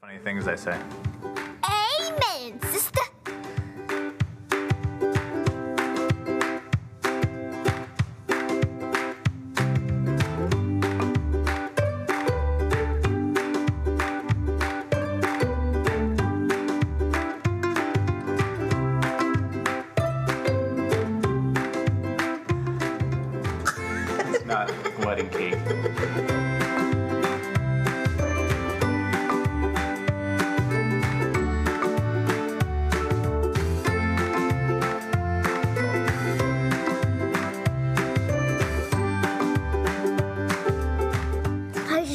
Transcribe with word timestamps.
Funny 0.00 0.18
things 0.18 0.46
I 0.46 0.54
say. 0.54 0.78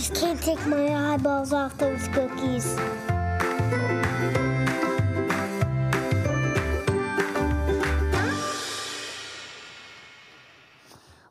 Just 0.04 0.20
can't 0.20 0.42
take 0.42 0.66
my 0.66 1.14
eyeballs 1.14 1.54
off 1.54 1.78
those 1.78 2.10
cookies. 2.10 2.76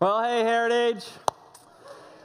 Well, 0.00 0.24
hey, 0.24 0.42
Heritage. 0.42 1.04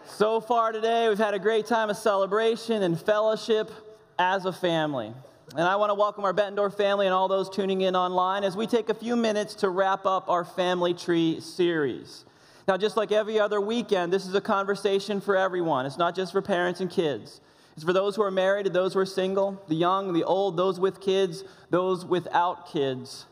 So 0.06 0.40
far 0.40 0.72
today, 0.72 1.10
we've 1.10 1.18
had 1.18 1.34
a 1.34 1.40
great 1.40 1.66
time 1.66 1.90
of 1.90 1.98
celebration 1.98 2.82
and 2.82 2.98
fellowship 2.98 3.70
as 4.18 4.46
a 4.46 4.54
family. 4.54 5.12
And 5.52 5.62
I 5.62 5.76
want 5.76 5.90
to 5.90 5.96
welcome 5.96 6.24
our 6.24 6.34
Bettendorf 6.34 6.78
family 6.78 7.08
and 7.08 7.14
all 7.14 7.28
those 7.28 7.50
tuning 7.50 7.82
in 7.82 7.94
online 7.94 8.46
as 8.46 8.56
we 8.56 8.68
take 8.68 8.88
a 8.88 8.94
few 8.94 9.18
minutes 9.18 9.54
to 9.56 9.70
wrap 9.70 10.06
up 10.06 10.30
our 10.30 10.46
family 10.46 10.94
tree 10.94 11.42
series. 11.42 12.24
Now, 12.68 12.76
just 12.76 12.98
like 12.98 13.14
every 13.14 13.40
other 13.40 13.62
weekend, 13.62 14.12
this 14.12 14.26
is 14.26 14.36
a 14.36 14.42
conversation 14.42 15.22
for 15.22 15.38
everyone. 15.38 15.86
It's 15.86 15.98
not 15.98 16.16
just 16.16 16.34
for 16.34 16.42
parents 16.42 16.82
and 16.82 16.90
kids. 16.90 17.40
It's 17.76 17.86
for 17.86 17.94
those 17.94 18.16
who 18.16 18.24
are 18.24 18.32
married 18.32 18.66
and 18.66 18.76
those 18.76 18.94
who 18.94 19.00
are 19.00 19.06
single, 19.06 19.62
the 19.70 19.76
young, 19.76 20.12
the 20.12 20.26
old, 20.26 20.58
those 20.58 20.80
with 20.80 21.00
kids, 21.00 21.46
those 21.70 22.04
without 22.04 22.70
kids. 22.70 23.26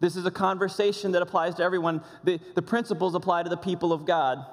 This 0.00 0.16
is 0.16 0.26
a 0.26 0.32
conversation 0.32 1.12
that 1.12 1.22
applies 1.22 1.54
to 1.56 1.62
everyone. 1.62 2.02
The, 2.24 2.40
the 2.56 2.62
principles 2.62 3.14
apply 3.14 3.44
to 3.44 3.48
the 3.48 3.56
people 3.56 3.92
of 3.92 4.04
God. 4.04 4.44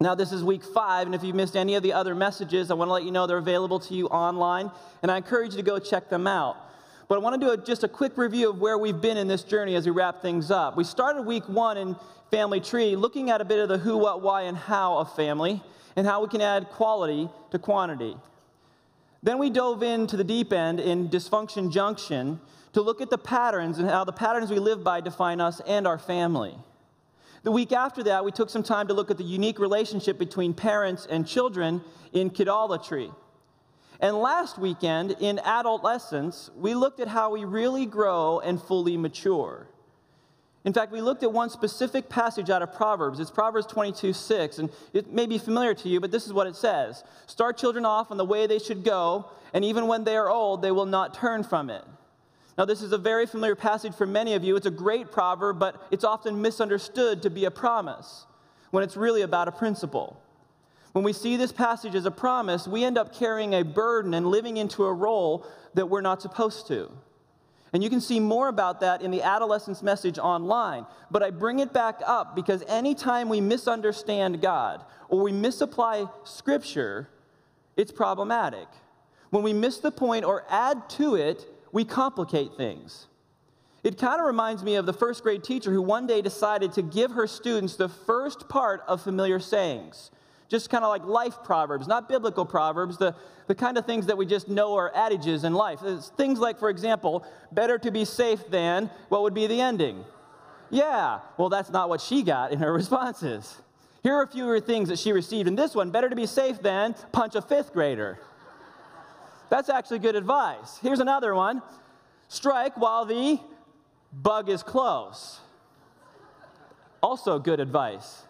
Now, 0.00 0.14
this 0.14 0.32
is 0.32 0.44
week 0.44 0.62
five, 0.62 1.06
and 1.06 1.14
if 1.14 1.24
you've 1.24 1.34
missed 1.34 1.56
any 1.56 1.76
of 1.76 1.82
the 1.82 1.94
other 1.94 2.14
messages, 2.14 2.70
I 2.70 2.74
want 2.74 2.90
to 2.90 2.92
let 2.92 3.04
you 3.04 3.10
know 3.10 3.26
they're 3.26 3.38
available 3.38 3.80
to 3.80 3.94
you 3.94 4.08
online, 4.08 4.70
and 5.00 5.10
I 5.10 5.16
encourage 5.16 5.52
you 5.52 5.56
to 5.56 5.62
go 5.62 5.78
check 5.78 6.10
them 6.10 6.26
out. 6.26 6.58
But 7.08 7.16
I 7.16 7.18
want 7.18 7.40
to 7.40 7.46
do 7.46 7.52
a, 7.52 7.56
just 7.56 7.84
a 7.84 7.88
quick 7.88 8.16
review 8.16 8.50
of 8.50 8.60
where 8.60 8.76
we've 8.76 9.00
been 9.00 9.16
in 9.16 9.28
this 9.28 9.44
journey 9.44 9.76
as 9.76 9.86
we 9.86 9.92
wrap 9.92 10.22
things 10.22 10.50
up. 10.50 10.76
We 10.76 10.82
started 10.82 11.22
week 11.22 11.48
one 11.48 11.76
in 11.76 11.94
Family 12.32 12.60
Tree 12.60 12.96
looking 12.96 13.30
at 13.30 13.40
a 13.40 13.44
bit 13.44 13.60
of 13.60 13.68
the 13.68 13.78
who, 13.78 13.96
what, 13.96 14.22
why, 14.22 14.42
and 14.42 14.56
how 14.56 14.98
of 14.98 15.14
family, 15.14 15.62
and 15.94 16.04
how 16.04 16.20
we 16.20 16.28
can 16.28 16.40
add 16.40 16.68
quality 16.70 17.28
to 17.52 17.58
quantity. 17.60 18.16
Then 19.22 19.38
we 19.38 19.50
dove 19.50 19.84
into 19.84 20.16
the 20.16 20.24
deep 20.24 20.52
end 20.52 20.80
in 20.80 21.08
Dysfunction 21.08 21.72
Junction 21.72 22.40
to 22.72 22.82
look 22.82 23.00
at 23.00 23.08
the 23.08 23.18
patterns 23.18 23.78
and 23.78 23.88
how 23.88 24.04
the 24.04 24.12
patterns 24.12 24.50
we 24.50 24.58
live 24.58 24.82
by 24.82 25.00
define 25.00 25.40
us 25.40 25.60
and 25.66 25.86
our 25.86 25.98
family. 25.98 26.54
The 27.44 27.52
week 27.52 27.70
after 27.70 28.02
that, 28.02 28.24
we 28.24 28.32
took 28.32 28.50
some 28.50 28.64
time 28.64 28.88
to 28.88 28.94
look 28.94 29.12
at 29.12 29.16
the 29.16 29.24
unique 29.24 29.60
relationship 29.60 30.18
between 30.18 30.52
parents 30.52 31.06
and 31.08 31.26
children 31.26 31.82
in 32.12 32.30
kidolatry. 32.30 33.12
And 34.00 34.16
last 34.16 34.58
weekend, 34.58 35.12
in 35.20 35.38
adolescence, 35.38 36.50
we 36.56 36.74
looked 36.74 37.00
at 37.00 37.08
how 37.08 37.30
we 37.30 37.44
really 37.44 37.86
grow 37.86 38.40
and 38.40 38.60
fully 38.60 38.96
mature. 38.96 39.68
In 40.66 40.72
fact, 40.72 40.90
we 40.90 41.00
looked 41.00 41.22
at 41.22 41.32
one 41.32 41.48
specific 41.48 42.08
passage 42.08 42.50
out 42.50 42.60
of 42.60 42.74
Proverbs. 42.74 43.20
It's 43.20 43.30
Proverbs 43.30 43.66
22 43.66 44.12
6, 44.12 44.58
and 44.58 44.70
it 44.92 45.12
may 45.12 45.26
be 45.26 45.38
familiar 45.38 45.74
to 45.74 45.88
you, 45.88 46.00
but 46.00 46.10
this 46.10 46.26
is 46.26 46.32
what 46.32 46.48
it 46.48 46.56
says 46.56 47.04
Start 47.26 47.56
children 47.56 47.86
off 47.86 48.10
on 48.10 48.16
the 48.16 48.24
way 48.24 48.46
they 48.46 48.58
should 48.58 48.84
go, 48.84 49.26
and 49.54 49.64
even 49.64 49.86
when 49.86 50.04
they 50.04 50.16
are 50.16 50.28
old, 50.28 50.62
they 50.62 50.72
will 50.72 50.86
not 50.86 51.14
turn 51.14 51.44
from 51.44 51.70
it. 51.70 51.84
Now, 52.58 52.64
this 52.64 52.82
is 52.82 52.92
a 52.92 52.98
very 52.98 53.26
familiar 53.26 53.54
passage 53.54 53.94
for 53.94 54.06
many 54.06 54.34
of 54.34 54.42
you. 54.42 54.56
It's 54.56 54.66
a 54.66 54.70
great 54.70 55.12
proverb, 55.12 55.58
but 55.58 55.80
it's 55.90 56.04
often 56.04 56.42
misunderstood 56.42 57.22
to 57.22 57.30
be 57.30 57.44
a 57.44 57.50
promise 57.50 58.26
when 58.70 58.82
it's 58.82 58.96
really 58.96 59.22
about 59.22 59.46
a 59.46 59.52
principle. 59.52 60.20
When 60.96 61.04
we 61.04 61.12
see 61.12 61.36
this 61.36 61.52
passage 61.52 61.94
as 61.94 62.06
a 62.06 62.10
promise, 62.10 62.66
we 62.66 62.82
end 62.82 62.96
up 62.96 63.14
carrying 63.14 63.52
a 63.52 63.62
burden 63.62 64.14
and 64.14 64.26
living 64.26 64.56
into 64.56 64.82
a 64.86 64.92
role 64.94 65.46
that 65.74 65.90
we're 65.90 66.00
not 66.00 66.22
supposed 66.22 66.68
to. 66.68 66.90
And 67.74 67.84
you 67.84 67.90
can 67.90 68.00
see 68.00 68.18
more 68.18 68.48
about 68.48 68.80
that 68.80 69.02
in 69.02 69.10
the 69.10 69.20
adolescence 69.20 69.82
message 69.82 70.18
online. 70.18 70.86
But 71.10 71.22
I 71.22 71.32
bring 71.32 71.58
it 71.58 71.74
back 71.74 72.00
up 72.06 72.34
because 72.34 72.62
anytime 72.66 73.28
we 73.28 73.42
misunderstand 73.42 74.40
God 74.40 74.86
or 75.10 75.20
we 75.20 75.32
misapply 75.32 76.06
Scripture, 76.24 77.10
it's 77.76 77.92
problematic. 77.92 78.66
When 79.28 79.42
we 79.42 79.52
miss 79.52 79.76
the 79.80 79.92
point 79.92 80.24
or 80.24 80.46
add 80.48 80.88
to 80.92 81.14
it, 81.14 81.44
we 81.72 81.84
complicate 81.84 82.56
things. 82.56 83.06
It 83.84 83.98
kind 83.98 84.18
of 84.18 84.26
reminds 84.26 84.64
me 84.64 84.76
of 84.76 84.86
the 84.86 84.94
first 84.94 85.22
grade 85.22 85.44
teacher 85.44 85.72
who 85.72 85.82
one 85.82 86.06
day 86.06 86.22
decided 86.22 86.72
to 86.72 86.80
give 86.80 87.10
her 87.10 87.26
students 87.26 87.76
the 87.76 87.90
first 87.90 88.48
part 88.48 88.82
of 88.88 89.02
familiar 89.02 89.40
sayings. 89.40 90.10
Just 90.48 90.70
kind 90.70 90.84
of 90.84 90.90
like 90.90 91.04
life 91.04 91.42
proverbs, 91.42 91.88
not 91.88 92.08
biblical 92.08 92.44
proverbs, 92.44 92.98
the, 92.98 93.14
the 93.48 93.54
kind 93.54 93.76
of 93.76 93.84
things 93.84 94.06
that 94.06 94.16
we 94.16 94.26
just 94.26 94.48
know 94.48 94.76
are 94.76 94.92
adages 94.94 95.42
in 95.42 95.54
life. 95.54 95.80
It's 95.82 96.10
things 96.10 96.38
like, 96.38 96.58
for 96.58 96.70
example, 96.70 97.26
better 97.50 97.78
to 97.78 97.90
be 97.90 98.04
safe 98.04 98.48
than, 98.48 98.88
what 99.08 99.22
would 99.22 99.34
be 99.34 99.46
the 99.46 99.60
ending? 99.60 100.04
Yeah, 100.70 101.20
well, 101.36 101.48
that's 101.48 101.70
not 101.70 101.88
what 101.88 102.00
she 102.00 102.22
got 102.22 102.52
in 102.52 102.60
her 102.60 102.72
responses. 102.82 103.56
Here 104.02 104.14
are 104.14 104.22
a 104.22 104.28
few 104.28 104.60
things 104.60 104.88
that 104.88 105.00
she 105.00 105.10
received 105.10 105.48
in 105.48 105.56
this 105.56 105.74
one 105.74 105.90
better 105.90 106.08
to 106.08 106.14
be 106.14 106.26
safe 106.26 106.62
than 106.62 106.94
punch 107.10 107.34
a 107.34 107.42
fifth 107.42 107.72
grader. 107.72 108.18
That's 109.48 109.68
actually 109.68 109.98
good 110.00 110.14
advice. 110.14 110.78
Here's 110.80 111.00
another 111.00 111.34
one 111.34 111.62
strike 112.28 112.76
while 112.76 113.04
the 113.04 113.40
bug 114.12 114.48
is 114.48 114.62
close. 114.62 115.40
Also, 117.02 117.38
good 117.38 117.60
advice. 117.60 118.25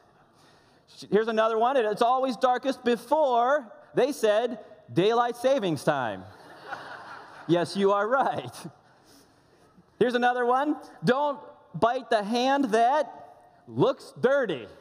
Here's 1.10 1.28
another 1.28 1.58
one. 1.58 1.76
It's 1.76 2.02
always 2.02 2.36
darkest 2.36 2.84
before, 2.84 3.70
they 3.94 4.12
said, 4.12 4.58
daylight 4.92 5.36
savings 5.36 5.84
time. 5.84 6.24
yes, 7.48 7.76
you 7.76 7.92
are 7.92 8.06
right. 8.06 8.52
Here's 9.98 10.14
another 10.14 10.46
one. 10.46 10.76
Don't 11.04 11.38
bite 11.74 12.10
the 12.10 12.22
hand 12.22 12.66
that 12.66 13.42
looks 13.66 14.12
dirty. 14.20 14.66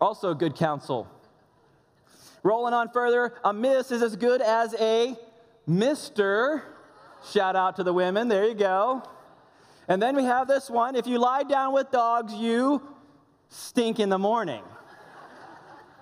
Also, 0.00 0.34
good 0.34 0.56
counsel. 0.56 1.06
Rolling 2.42 2.74
on 2.74 2.88
further, 2.88 3.34
a 3.44 3.52
miss 3.52 3.92
is 3.92 4.02
as 4.02 4.16
good 4.16 4.42
as 4.42 4.74
a 4.74 5.16
mister. 5.64 6.64
Shout 7.30 7.54
out 7.54 7.76
to 7.76 7.84
the 7.84 7.92
women. 7.92 8.26
There 8.26 8.44
you 8.48 8.54
go. 8.54 9.04
And 9.86 10.02
then 10.02 10.16
we 10.16 10.24
have 10.24 10.48
this 10.48 10.68
one 10.68 10.96
if 10.96 11.06
you 11.06 11.18
lie 11.18 11.44
down 11.44 11.72
with 11.72 11.92
dogs, 11.92 12.32
you 12.34 12.82
stink 13.52 14.00
in 14.00 14.08
the 14.08 14.18
morning. 14.18 14.62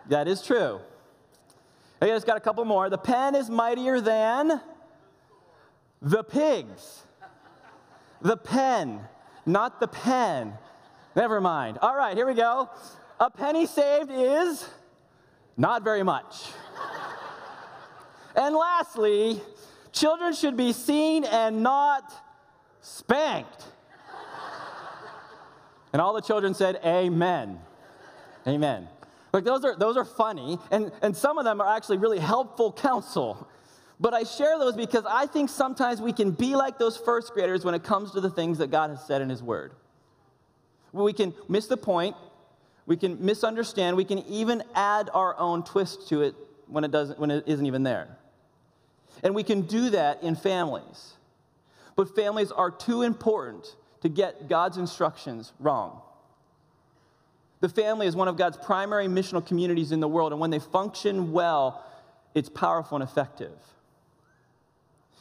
That 0.09 0.29
is 0.29 0.43
true. 0.43 0.81
I 2.01 2.07
just 2.07 2.27
got 2.27 2.37
a 2.37 2.41
couple 2.41 2.65
more. 2.65 2.89
The 2.89 2.99
pen 2.99 3.35
is 3.35 3.51
mightier 3.51 4.01
than 4.01 4.61
the 6.01 6.23
pigs. 6.25 7.03
The 8.23 8.37
pen, 8.37 9.01
not 9.45 9.81
the 9.81 9.89
pen. 9.89 10.55
Never 11.17 11.41
mind. 11.41 11.79
All 11.83 11.97
right, 11.97 12.17
here 12.17 12.27
we 12.27 12.35
go. 12.35 12.71
A 13.19 13.31
penny 13.31 13.67
saved 13.67 14.11
is 14.11 14.67
not 15.57 15.83
very 15.83 16.03
much. 16.03 16.51
and 18.37 18.55
lastly, 18.55 19.41
children 19.93 20.33
should 20.35 20.57
be 20.57 20.73
seen 20.73 21.25
and 21.25 21.63
not 21.63 22.13
spanked. 22.81 23.65
And 25.93 26.01
all 26.01 26.13
the 26.13 26.21
children 26.21 26.55
said, 26.55 26.81
Amen. 26.85 27.59
Amen. 28.47 28.89
Like 29.33 29.45
those 29.45 29.65
are 29.65 29.77
those 29.77 29.97
are 29.97 30.05
funny, 30.05 30.59
and, 30.71 30.91
and 31.03 31.17
some 31.17 31.39
of 31.39 31.45
them 31.45 31.61
are 31.61 31.77
actually 31.77 31.99
really 31.99 32.19
helpful 32.19 32.73
counsel. 32.73 33.49
But 34.01 34.15
I 34.15 34.25
share 34.25 34.59
those 34.59 34.75
because 34.75 35.05
I 35.07 35.27
think 35.27 35.51
sometimes 35.51 36.01
we 36.01 36.13
can 36.13 36.31
be 36.31 36.57
like 36.57 36.79
those 36.79 36.97
first 36.97 37.33
graders 37.33 37.65
when 37.65 37.75
it 37.75 37.85
comes 37.85 38.13
to 38.13 38.21
the 38.21 38.31
things 38.31 38.59
that 38.59 38.71
God 38.71 38.91
has 38.91 39.05
said 39.07 39.21
in 39.21 39.29
His 39.29 39.43
Word. 39.43 39.73
We 40.93 41.13
can 41.13 41.35
miss 41.49 41.67
the 41.67 41.77
point, 41.77 42.17
we 42.87 42.97
can 42.97 43.25
misunderstand, 43.25 43.97
we 43.97 44.05
can 44.05 44.19
even 44.27 44.65
add 44.75 45.11
our 45.15 45.39
own 45.39 45.63
twist 45.63 46.09
to 46.09 46.23
it 46.23 46.35
when 46.67 46.83
it 46.83 46.91
doesn't 46.91 47.19
when 47.19 47.31
it 47.31 47.45
isn't 47.47 47.67
even 47.67 47.85
there. 47.85 48.17
And 49.23 49.35
we 49.35 49.45
can 49.45 49.63
do 49.63 49.91
that 49.91 50.23
in 50.23 50.35
families. 50.35 51.13
But 51.95 52.17
families 52.17 52.51
are 52.51 52.71
too 52.71 53.03
important 53.03 53.77
to 54.03 54.09
get 54.09 54.49
God's 54.49 54.77
instructions 54.77 55.53
wrong. 55.61 56.01
The 57.61 57.69
family 57.69 58.07
is 58.07 58.17
one 58.17 58.29
of 58.29 58.37
God's 58.37 58.57
primary 58.57 59.07
missional 59.07 59.45
communities 59.45 59.93
in 59.93 60.01
the 60.01 60.09
world, 60.09 60.33
and 60.33 60.41
when 60.41 60.51
they 60.51 60.59
function 60.59 61.33
well, 61.33 61.85
it's 62.35 62.49
powerful 62.49 62.97
and 62.97 63.05
effective. 63.05 63.53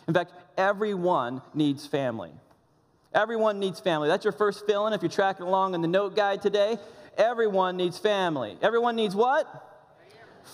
In 0.07 0.13
fact, 0.13 0.31
everyone 0.57 1.41
needs 1.53 1.85
family. 1.85 2.31
Everyone 3.13 3.59
needs 3.59 3.79
family. 3.79 4.07
That's 4.07 4.23
your 4.23 4.31
first 4.33 4.65
fill 4.65 4.87
in 4.87 4.93
if 4.93 5.01
you're 5.01 5.11
tracking 5.11 5.45
along 5.45 5.75
in 5.75 5.81
the 5.81 5.87
note 5.87 6.15
guide 6.15 6.41
today. 6.41 6.77
Everyone 7.17 7.75
needs 7.75 7.97
family. 7.97 8.57
Everyone 8.61 8.95
needs 8.95 9.15
what? 9.15 9.45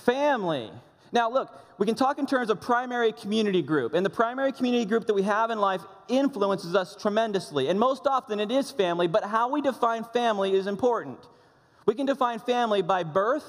Family. 0.05 0.71
Now, 1.15 1.31
look, 1.31 1.49
we 1.77 1.85
can 1.85 1.95
talk 1.95 2.19
in 2.19 2.25
terms 2.25 2.49
of 2.49 2.59
primary 2.59 3.13
community 3.13 3.61
group, 3.61 3.93
and 3.93 4.05
the 4.05 4.09
primary 4.09 4.51
community 4.51 4.83
group 4.83 5.07
that 5.07 5.13
we 5.13 5.23
have 5.23 5.49
in 5.49 5.59
life 5.59 5.79
influences 6.09 6.75
us 6.75 6.93
tremendously. 6.93 7.69
And 7.69 7.79
most 7.79 8.05
often 8.05 8.41
it 8.41 8.51
is 8.51 8.69
family, 8.69 9.07
but 9.07 9.23
how 9.23 9.49
we 9.49 9.61
define 9.61 10.03
family 10.03 10.53
is 10.53 10.67
important. 10.67 11.17
We 11.85 11.95
can 11.95 12.05
define 12.05 12.39
family 12.39 12.81
by 12.81 13.03
birth, 13.03 13.45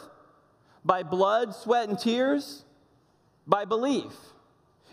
by 0.84 1.02
blood, 1.02 1.56
sweat, 1.56 1.88
and 1.88 1.98
tears, 1.98 2.64
by 3.48 3.64
belief. 3.64 4.12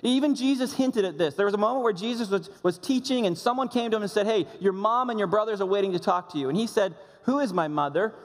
Even 0.02 0.34
Jesus 0.34 0.74
hinted 0.74 1.06
at 1.06 1.20
this. 1.20 1.36
There 1.36 1.46
was 1.46 1.54
a 1.54 1.60
moment 1.60 1.84
where 1.84 1.94
Jesus 1.94 2.30
was, 2.30 2.50
was 2.64 2.80
teaching, 2.80 3.28
and 3.28 3.38
someone 3.38 3.68
came 3.68 3.92
to 3.92 3.98
him 3.98 4.02
and 4.02 4.12
said, 4.12 4.26
Hey, 4.26 4.48
your 4.60 4.74
mom 4.74 5.12
and 5.12 5.20
your 5.20 5.28
brothers 5.28 5.62
are 5.62 5.68
waiting 5.68 5.92
to 5.92 6.00
talk 6.00 6.32
to 6.34 6.40
you. 6.40 6.50
And 6.50 6.58
he 6.58 6.66
said, 6.66 6.96
Who 7.26 7.38
is 7.38 7.54
my 7.54 7.68
mother, 7.68 8.16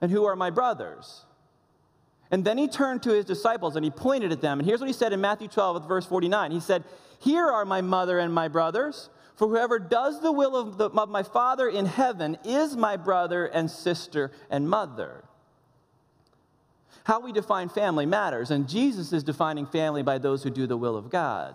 and 0.00 0.12
who 0.12 0.26
are 0.26 0.36
my 0.36 0.50
brothers? 0.50 1.25
And 2.30 2.44
then 2.44 2.58
he 2.58 2.68
turned 2.68 3.02
to 3.04 3.12
his 3.12 3.24
disciples 3.24 3.76
and 3.76 3.84
he 3.84 3.90
pointed 3.90 4.32
at 4.32 4.40
them. 4.40 4.58
And 4.58 4.68
here's 4.68 4.80
what 4.80 4.88
he 4.88 4.92
said 4.92 5.12
in 5.12 5.20
Matthew 5.20 5.48
12, 5.48 5.86
verse 5.86 6.06
49. 6.06 6.50
He 6.50 6.60
said, 6.60 6.84
Here 7.20 7.46
are 7.46 7.64
my 7.64 7.80
mother 7.80 8.18
and 8.18 8.32
my 8.32 8.48
brothers. 8.48 9.10
For 9.36 9.48
whoever 9.48 9.78
does 9.78 10.22
the 10.22 10.32
will 10.32 10.56
of, 10.56 10.78
the, 10.78 10.88
of 10.88 11.08
my 11.10 11.22
Father 11.22 11.68
in 11.68 11.86
heaven 11.86 12.38
is 12.42 12.74
my 12.74 12.96
brother 12.96 13.46
and 13.46 13.70
sister 13.70 14.32
and 14.50 14.68
mother. 14.68 15.24
How 17.04 17.20
we 17.20 17.32
define 17.32 17.68
family 17.68 18.06
matters, 18.06 18.50
and 18.50 18.68
Jesus 18.68 19.12
is 19.12 19.22
defining 19.22 19.66
family 19.66 20.02
by 20.02 20.18
those 20.18 20.42
who 20.42 20.50
do 20.50 20.66
the 20.66 20.76
will 20.76 20.96
of 20.96 21.10
God. 21.10 21.54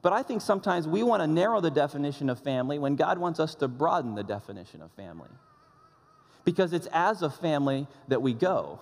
But 0.00 0.12
I 0.12 0.22
think 0.22 0.40
sometimes 0.40 0.86
we 0.86 1.02
want 1.02 1.22
to 1.22 1.26
narrow 1.26 1.60
the 1.60 1.70
definition 1.70 2.30
of 2.30 2.38
family 2.38 2.78
when 2.78 2.94
God 2.94 3.18
wants 3.18 3.40
us 3.40 3.54
to 3.56 3.68
broaden 3.68 4.14
the 4.14 4.22
definition 4.22 4.80
of 4.82 4.92
family 4.92 5.28
because 6.44 6.72
it's 6.72 6.88
as 6.92 7.22
a 7.22 7.30
family 7.30 7.86
that 8.08 8.20
we 8.20 8.34
go. 8.34 8.78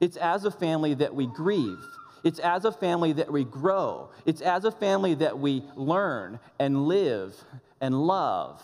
It's 0.00 0.16
as 0.16 0.44
a 0.44 0.50
family 0.50 0.94
that 0.94 1.14
we 1.14 1.26
grieve. 1.26 1.84
It's 2.24 2.38
as 2.38 2.64
a 2.64 2.72
family 2.72 3.12
that 3.14 3.30
we 3.32 3.44
grow. 3.44 4.10
It's 4.26 4.40
as 4.40 4.64
a 4.64 4.70
family 4.70 5.14
that 5.14 5.38
we 5.38 5.62
learn 5.76 6.38
and 6.58 6.86
live 6.86 7.34
and 7.80 8.06
love. 8.06 8.62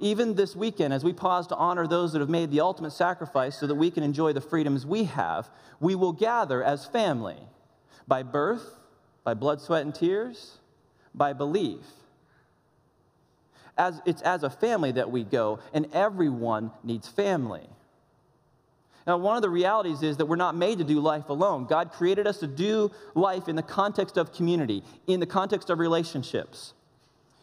Even 0.00 0.34
this 0.34 0.54
weekend, 0.54 0.94
as 0.94 1.02
we 1.02 1.12
pause 1.12 1.48
to 1.48 1.56
honor 1.56 1.86
those 1.86 2.12
that 2.12 2.20
have 2.20 2.28
made 2.28 2.50
the 2.52 2.60
ultimate 2.60 2.92
sacrifice 2.92 3.58
so 3.58 3.66
that 3.66 3.74
we 3.74 3.90
can 3.90 4.04
enjoy 4.04 4.32
the 4.32 4.40
freedoms 4.40 4.86
we 4.86 5.04
have, 5.04 5.50
we 5.80 5.96
will 5.96 6.12
gather 6.12 6.62
as 6.62 6.86
family 6.86 7.38
by 8.06 8.22
birth, 8.22 8.78
by 9.24 9.34
blood, 9.34 9.60
sweat, 9.60 9.82
and 9.82 9.94
tears, 9.94 10.58
by 11.14 11.32
belief 11.32 11.80
as, 13.78 14.02
it's 14.04 14.20
as 14.22 14.42
a 14.42 14.50
family 14.50 14.92
that 14.92 15.10
we 15.10 15.24
go, 15.24 15.60
and 15.72 15.86
everyone 15.94 16.72
needs 16.82 17.08
family. 17.08 17.68
Now, 19.06 19.16
one 19.16 19.36
of 19.36 19.42
the 19.42 19.48
realities 19.48 20.02
is 20.02 20.18
that 20.18 20.26
we're 20.26 20.36
not 20.36 20.54
made 20.54 20.78
to 20.78 20.84
do 20.84 21.00
life 21.00 21.30
alone. 21.30 21.64
God 21.64 21.92
created 21.92 22.26
us 22.26 22.38
to 22.40 22.46
do 22.46 22.90
life 23.14 23.48
in 23.48 23.56
the 23.56 23.62
context 23.62 24.18
of 24.18 24.34
community, 24.34 24.82
in 25.06 25.18
the 25.18 25.26
context 25.26 25.70
of 25.70 25.78
relationships. 25.78 26.74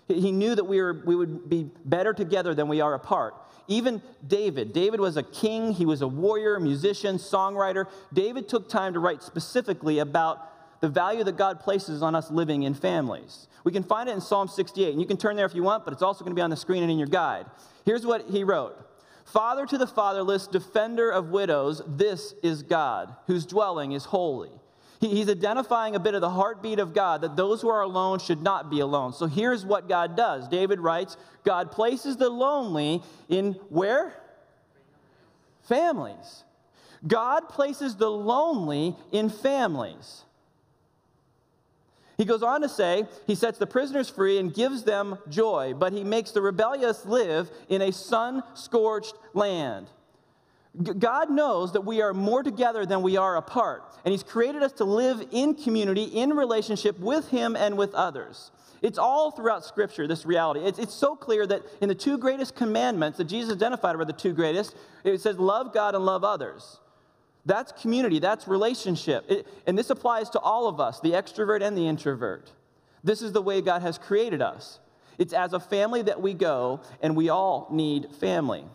He 0.07 0.31
knew 0.31 0.53
that 0.53 0.65
we, 0.65 0.79
were, 0.79 1.01
we 1.05 1.15
would 1.15 1.49
be 1.49 1.71
better 1.83 2.13
together 2.13 2.53
than 2.53 2.67
we 2.67 2.81
are 2.81 2.93
apart. 2.93 3.33
Even 3.67 4.03
David, 4.27 4.73
David 4.73 4.99
was 4.99 5.17
a 5.17 5.23
king, 5.23 5.71
he 5.71 5.87
was 5.87 6.03
a 6.03 6.07
warrior, 6.07 6.59
musician, 6.59 7.17
songwriter. 7.17 7.87
David 8.13 8.47
took 8.47 8.69
time 8.69 8.93
to 8.93 8.99
write 8.99 9.23
specifically 9.23 9.97
about 9.97 10.51
the 10.81 10.89
value 10.89 11.23
that 11.23 11.37
God 11.37 11.59
places 11.59 12.01
on 12.01 12.15
us 12.15 12.29
living 12.29 12.63
in 12.63 12.73
families. 12.73 13.47
We 13.63 13.71
can 13.71 13.83
find 13.83 14.07
it 14.09 14.13
in 14.13 14.21
Psalm 14.21 14.47
68, 14.47 14.91
and 14.91 15.01
you 15.01 15.07
can 15.07 15.17
turn 15.17 15.35
there 15.35 15.45
if 15.45 15.55
you 15.55 15.63
want, 15.63 15.85
but 15.85 15.93
it's 15.93 16.03
also 16.03 16.23
going 16.23 16.31
to 16.31 16.39
be 16.39 16.41
on 16.41 16.49
the 16.51 16.55
screen 16.55 16.83
and 16.83 16.91
in 16.91 16.99
your 16.99 17.07
guide. 17.07 17.45
Here's 17.85 18.05
what 18.05 18.25
he 18.29 18.43
wrote 18.43 18.77
Father 19.25 19.65
to 19.65 19.77
the 19.77 19.87
fatherless, 19.87 20.47
defender 20.47 21.09
of 21.09 21.29
widows, 21.29 21.81
this 21.87 22.35
is 22.43 22.61
God, 22.61 23.15
whose 23.27 23.45
dwelling 23.45 23.93
is 23.93 24.05
holy. 24.05 24.51
he's 25.01 25.29
identifying 25.29 25.95
a 25.95 25.99
bit 25.99 26.13
of 26.13 26.21
the 26.21 26.29
heartbeat 26.29 26.79
of 26.79 26.93
God 26.93 27.21
that 27.21 27.35
those 27.35 27.61
who 27.61 27.69
are 27.69 27.81
alone 27.81 28.19
should 28.19 28.43
not 28.43 28.69
be 28.69 28.81
alone. 28.81 29.13
So 29.13 29.25
here's 29.25 29.65
what 29.65 29.89
God 29.89 30.15
does 30.15 30.47
David 30.47 30.79
writes 30.79 31.17
God 31.43 31.71
places 31.71 32.17
the 32.17 32.29
lonely 32.29 33.01
in 33.27 33.53
where? 33.69 34.13
Families. 35.63 36.43
God 37.07 37.49
places 37.49 37.95
the 37.95 38.09
lonely 38.09 38.95
in 39.11 39.29
families. 39.29 40.24
He 42.17 42.25
goes 42.25 42.43
on 42.43 42.61
to 42.61 42.69
say, 42.69 43.05
He 43.27 43.35
sets 43.35 43.57
the 43.57 43.67
prisoners 43.67 44.09
free 44.09 44.37
and 44.37 44.53
gives 44.53 44.83
them 44.83 45.17
joy, 45.29 45.73
but 45.77 45.93
He 45.93 46.03
makes 46.03 46.31
the 46.31 46.41
rebellious 46.41 47.05
live 47.05 47.49
in 47.69 47.81
a 47.81 47.91
sun 47.91 48.43
scorched 48.53 49.15
land. 49.33 49.87
God 50.99 51.29
knows 51.29 51.73
that 51.73 51.81
we 51.81 52.01
are 52.01 52.13
more 52.13 52.43
together 52.43 52.85
than 52.85 53.01
we 53.01 53.17
are 53.17 53.37
apart, 53.37 53.83
and 54.03 54.11
He's 54.11 54.23
created 54.23 54.63
us 54.63 54.73
to 54.73 54.85
live 54.85 55.25
in 55.31 55.55
community, 55.55 56.03
in 56.03 56.31
relationship 56.31 56.99
with 56.99 57.29
Him 57.29 57.55
and 57.55 57.77
with 57.77 57.93
others. 57.93 58.51
It's 58.81 58.97
all 58.97 59.31
throughout 59.31 59.65
Scripture, 59.65 60.07
this 60.07 60.25
reality. 60.25 60.59
It's, 60.61 60.79
it's 60.79 60.93
so 60.93 61.15
clear 61.15 61.47
that 61.47 61.63
in 61.81 61.89
the 61.89 61.95
two 61.95 62.17
greatest 62.17 62.55
commandments 62.55 63.17
that 63.17 63.25
Jesus 63.25 63.53
identified 63.53 63.95
were 63.95 64.05
the 64.05 64.13
two 64.13 64.33
greatest, 64.33 64.75
it 65.03 65.19
says, 65.21 65.39
Love 65.39 65.73
God 65.73 65.95
and 65.95 66.05
love 66.05 66.23
others. 66.23 66.79
That's 67.45 67.71
community, 67.71 68.19
that's 68.19 68.47
relationship. 68.47 69.25
It, 69.29 69.47
and 69.67 69.77
this 69.77 69.89
applies 69.89 70.29
to 70.31 70.39
all 70.39 70.67
of 70.67 70.79
us, 70.79 70.99
the 70.99 71.11
extrovert 71.11 71.61
and 71.61 71.77
the 71.77 71.87
introvert. 71.87 72.51
This 73.03 73.21
is 73.21 73.31
the 73.33 73.41
way 73.41 73.61
God 73.61 73.83
has 73.83 73.97
created 73.97 74.41
us. 74.41 74.79
It's 75.17 75.33
as 75.33 75.53
a 75.53 75.59
family 75.59 76.01
that 76.03 76.21
we 76.21 76.33
go, 76.33 76.81
and 77.01 77.15
we 77.15 77.29
all 77.29 77.67
need 77.71 78.07
family. 78.19 78.65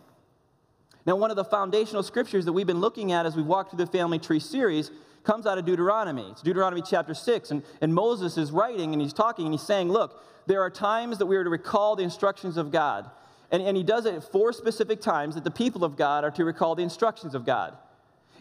Now, 1.05 1.15
one 1.15 1.31
of 1.31 1.35
the 1.35 1.43
foundational 1.43 2.03
scriptures 2.03 2.45
that 2.45 2.53
we've 2.53 2.67
been 2.67 2.79
looking 2.79 3.11
at 3.11 3.25
as 3.25 3.35
we 3.35 3.43
walk 3.43 3.69
through 3.69 3.83
the 3.83 3.91
family 3.91 4.19
tree 4.19 4.39
series 4.39 4.91
comes 5.23 5.45
out 5.45 5.57
of 5.57 5.65
Deuteronomy. 5.65 6.27
It's 6.31 6.41
Deuteronomy 6.41 6.81
chapter 6.81 7.13
6. 7.13 7.51
And, 7.51 7.63
and 7.81 7.93
Moses 7.93 8.37
is 8.37 8.51
writing 8.51 8.93
and 8.93 9.01
he's 9.01 9.13
talking 9.13 9.45
and 9.45 9.53
he's 9.53 9.61
saying, 9.61 9.89
Look, 9.89 10.23
there 10.47 10.61
are 10.61 10.69
times 10.69 11.17
that 11.17 11.25
we 11.25 11.35
are 11.35 11.43
to 11.43 11.49
recall 11.49 11.95
the 11.95 12.03
instructions 12.03 12.57
of 12.57 12.71
God. 12.71 13.09
And, 13.51 13.61
and 13.61 13.75
he 13.75 13.83
does 13.83 14.05
it 14.05 14.15
at 14.15 14.31
four 14.31 14.53
specific 14.53 15.01
times 15.01 15.35
that 15.35 15.43
the 15.43 15.51
people 15.51 15.83
of 15.83 15.97
God 15.97 16.23
are 16.23 16.31
to 16.31 16.45
recall 16.45 16.75
the 16.75 16.83
instructions 16.83 17.35
of 17.35 17.45
God. 17.45 17.75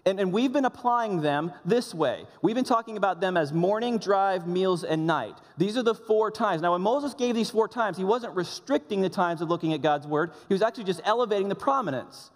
And, 0.06 0.18
and 0.18 0.32
we've 0.32 0.52
been 0.52 0.64
applying 0.64 1.20
them 1.20 1.52
this 1.64 1.94
way. 1.94 2.24
We've 2.40 2.54
been 2.54 2.64
talking 2.64 2.96
about 2.96 3.20
them 3.20 3.36
as 3.36 3.52
morning, 3.52 3.98
drive, 3.98 4.46
meals, 4.46 4.82
and 4.82 5.06
night. 5.06 5.36
These 5.58 5.76
are 5.76 5.82
the 5.82 5.94
four 5.94 6.30
times. 6.30 6.62
Now, 6.62 6.72
when 6.72 6.80
Moses 6.80 7.12
gave 7.12 7.34
these 7.34 7.50
four 7.50 7.68
times, 7.68 7.98
he 7.98 8.04
wasn't 8.04 8.34
restricting 8.34 9.02
the 9.02 9.10
times 9.10 9.42
of 9.42 9.48
looking 9.48 9.72
at 9.74 9.82
God's 9.82 10.06
word, 10.06 10.32
he 10.48 10.54
was 10.54 10.62
actually 10.62 10.84
just 10.84 11.02
elevating 11.04 11.48
the 11.48 11.54
prominence. 11.54 12.30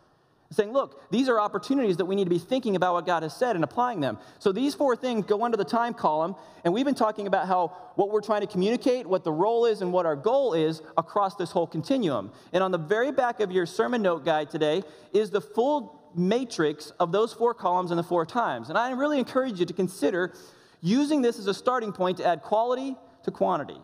Saying, 0.51 0.73
look, 0.73 1.11
these 1.11 1.29
are 1.29 1.41
opportunities 1.41 1.97
that 1.97 2.05
we 2.05 2.15
need 2.15 2.25
to 2.25 2.31
be 2.31 2.39
thinking 2.39 2.77
about 2.77 2.95
what 2.95 3.07
God 3.07 3.25
has 3.25 3.35
said 3.35 3.57
and 3.57 3.65
applying 3.65 4.01
them. 4.01 4.19
So 4.39 4.53
these 4.53 4.73
four 4.73 4.95
things 4.95 5.25
go 5.27 5.43
under 5.43 5.57
the 5.57 5.65
time 5.65 5.95
column, 5.95 6.37
and 6.63 6.73
we've 6.73 6.85
been 6.85 6.95
talking 6.95 7.27
about 7.27 7.49
how 7.49 7.69
what 7.97 8.11
we're 8.11 8.21
trying 8.21 8.43
to 8.43 8.47
communicate, 8.47 9.07
what 9.07 9.25
the 9.25 9.33
role 9.33 9.65
is, 9.67 9.83
and 9.83 9.93
what 9.93 10.07
our 10.07 10.15
goal 10.15 10.55
is 10.55 10.81
across 10.97 11.35
this 11.35 11.51
whole 11.51 11.67
continuum. 11.67 12.31
And 12.53 12.63
on 12.63 12.71
the 12.71 12.79
very 12.79 13.11
back 13.11 13.41
of 13.41 13.51
your 13.51 13.67
sermon 13.67 14.03
note 14.03 14.25
guide 14.25 14.49
today 14.49 14.85
is 15.13 15.31
the 15.31 15.41
full 15.41 16.04
matrix 16.17 16.91
of 17.01 17.13
those 17.13 17.33
four 17.33 17.55
columns 17.55 17.91
and 17.91 17.99
the 17.99 18.05
four 18.05 18.25
times. 18.27 18.69
And 18.69 18.79
I 18.79 18.91
really 18.93 19.19
encourage 19.19 19.61
you 19.61 19.67
to 19.67 19.73
consider 19.73 20.33
using 20.81 21.23
this 21.23 21.39
as 21.39 21.47
a 21.47 21.55
starting 21.55 21.93
point 21.93 22.19
to 22.19 22.27
add 22.27 22.43
quality 22.43 22.97
to 23.25 23.31
quantity, 23.31 23.79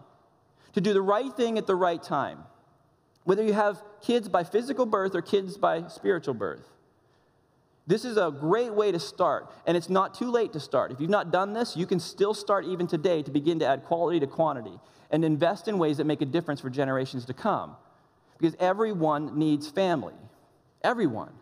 to 0.74 0.80
do 0.80 0.92
the 0.92 1.02
right 1.02 1.32
thing 1.34 1.58
at 1.58 1.66
the 1.66 1.74
right 1.74 2.02
time, 2.02 2.38
whether 3.24 3.42
you 3.42 3.52
have 3.52 3.82
kids 4.02 4.28
by 4.28 4.44
physical 4.44 4.86
birth 4.86 5.14
or 5.14 5.22
kids 5.22 5.56
by 5.56 5.88
spiritual 5.88 6.34
birth. 6.34 6.68
This 7.86 8.04
is 8.04 8.16
a 8.16 8.30
great 8.30 8.72
way 8.72 8.92
to 8.92 9.00
start, 9.00 9.50
and 9.66 9.76
it's 9.76 9.88
not 9.88 10.14
too 10.14 10.30
late 10.30 10.52
to 10.52 10.60
start. 10.60 10.92
If 10.92 11.00
you've 11.00 11.10
not 11.10 11.32
done 11.32 11.54
this, 11.54 11.76
you 11.76 11.86
can 11.86 11.98
still 11.98 12.34
start 12.34 12.64
even 12.66 12.86
today 12.86 13.22
to 13.22 13.30
begin 13.30 13.58
to 13.60 13.66
add 13.66 13.84
quality 13.84 14.20
to 14.20 14.26
quantity 14.26 14.78
and 15.10 15.24
invest 15.24 15.66
in 15.66 15.78
ways 15.78 15.96
that 15.96 16.04
make 16.04 16.20
a 16.20 16.26
difference 16.26 16.60
for 16.60 16.70
generations 16.70 17.24
to 17.24 17.34
come. 17.34 17.76
Because 18.38 18.54
everyone 18.60 19.38
needs 19.38 19.68
family. 19.68 20.14
Everyone. 20.84 21.32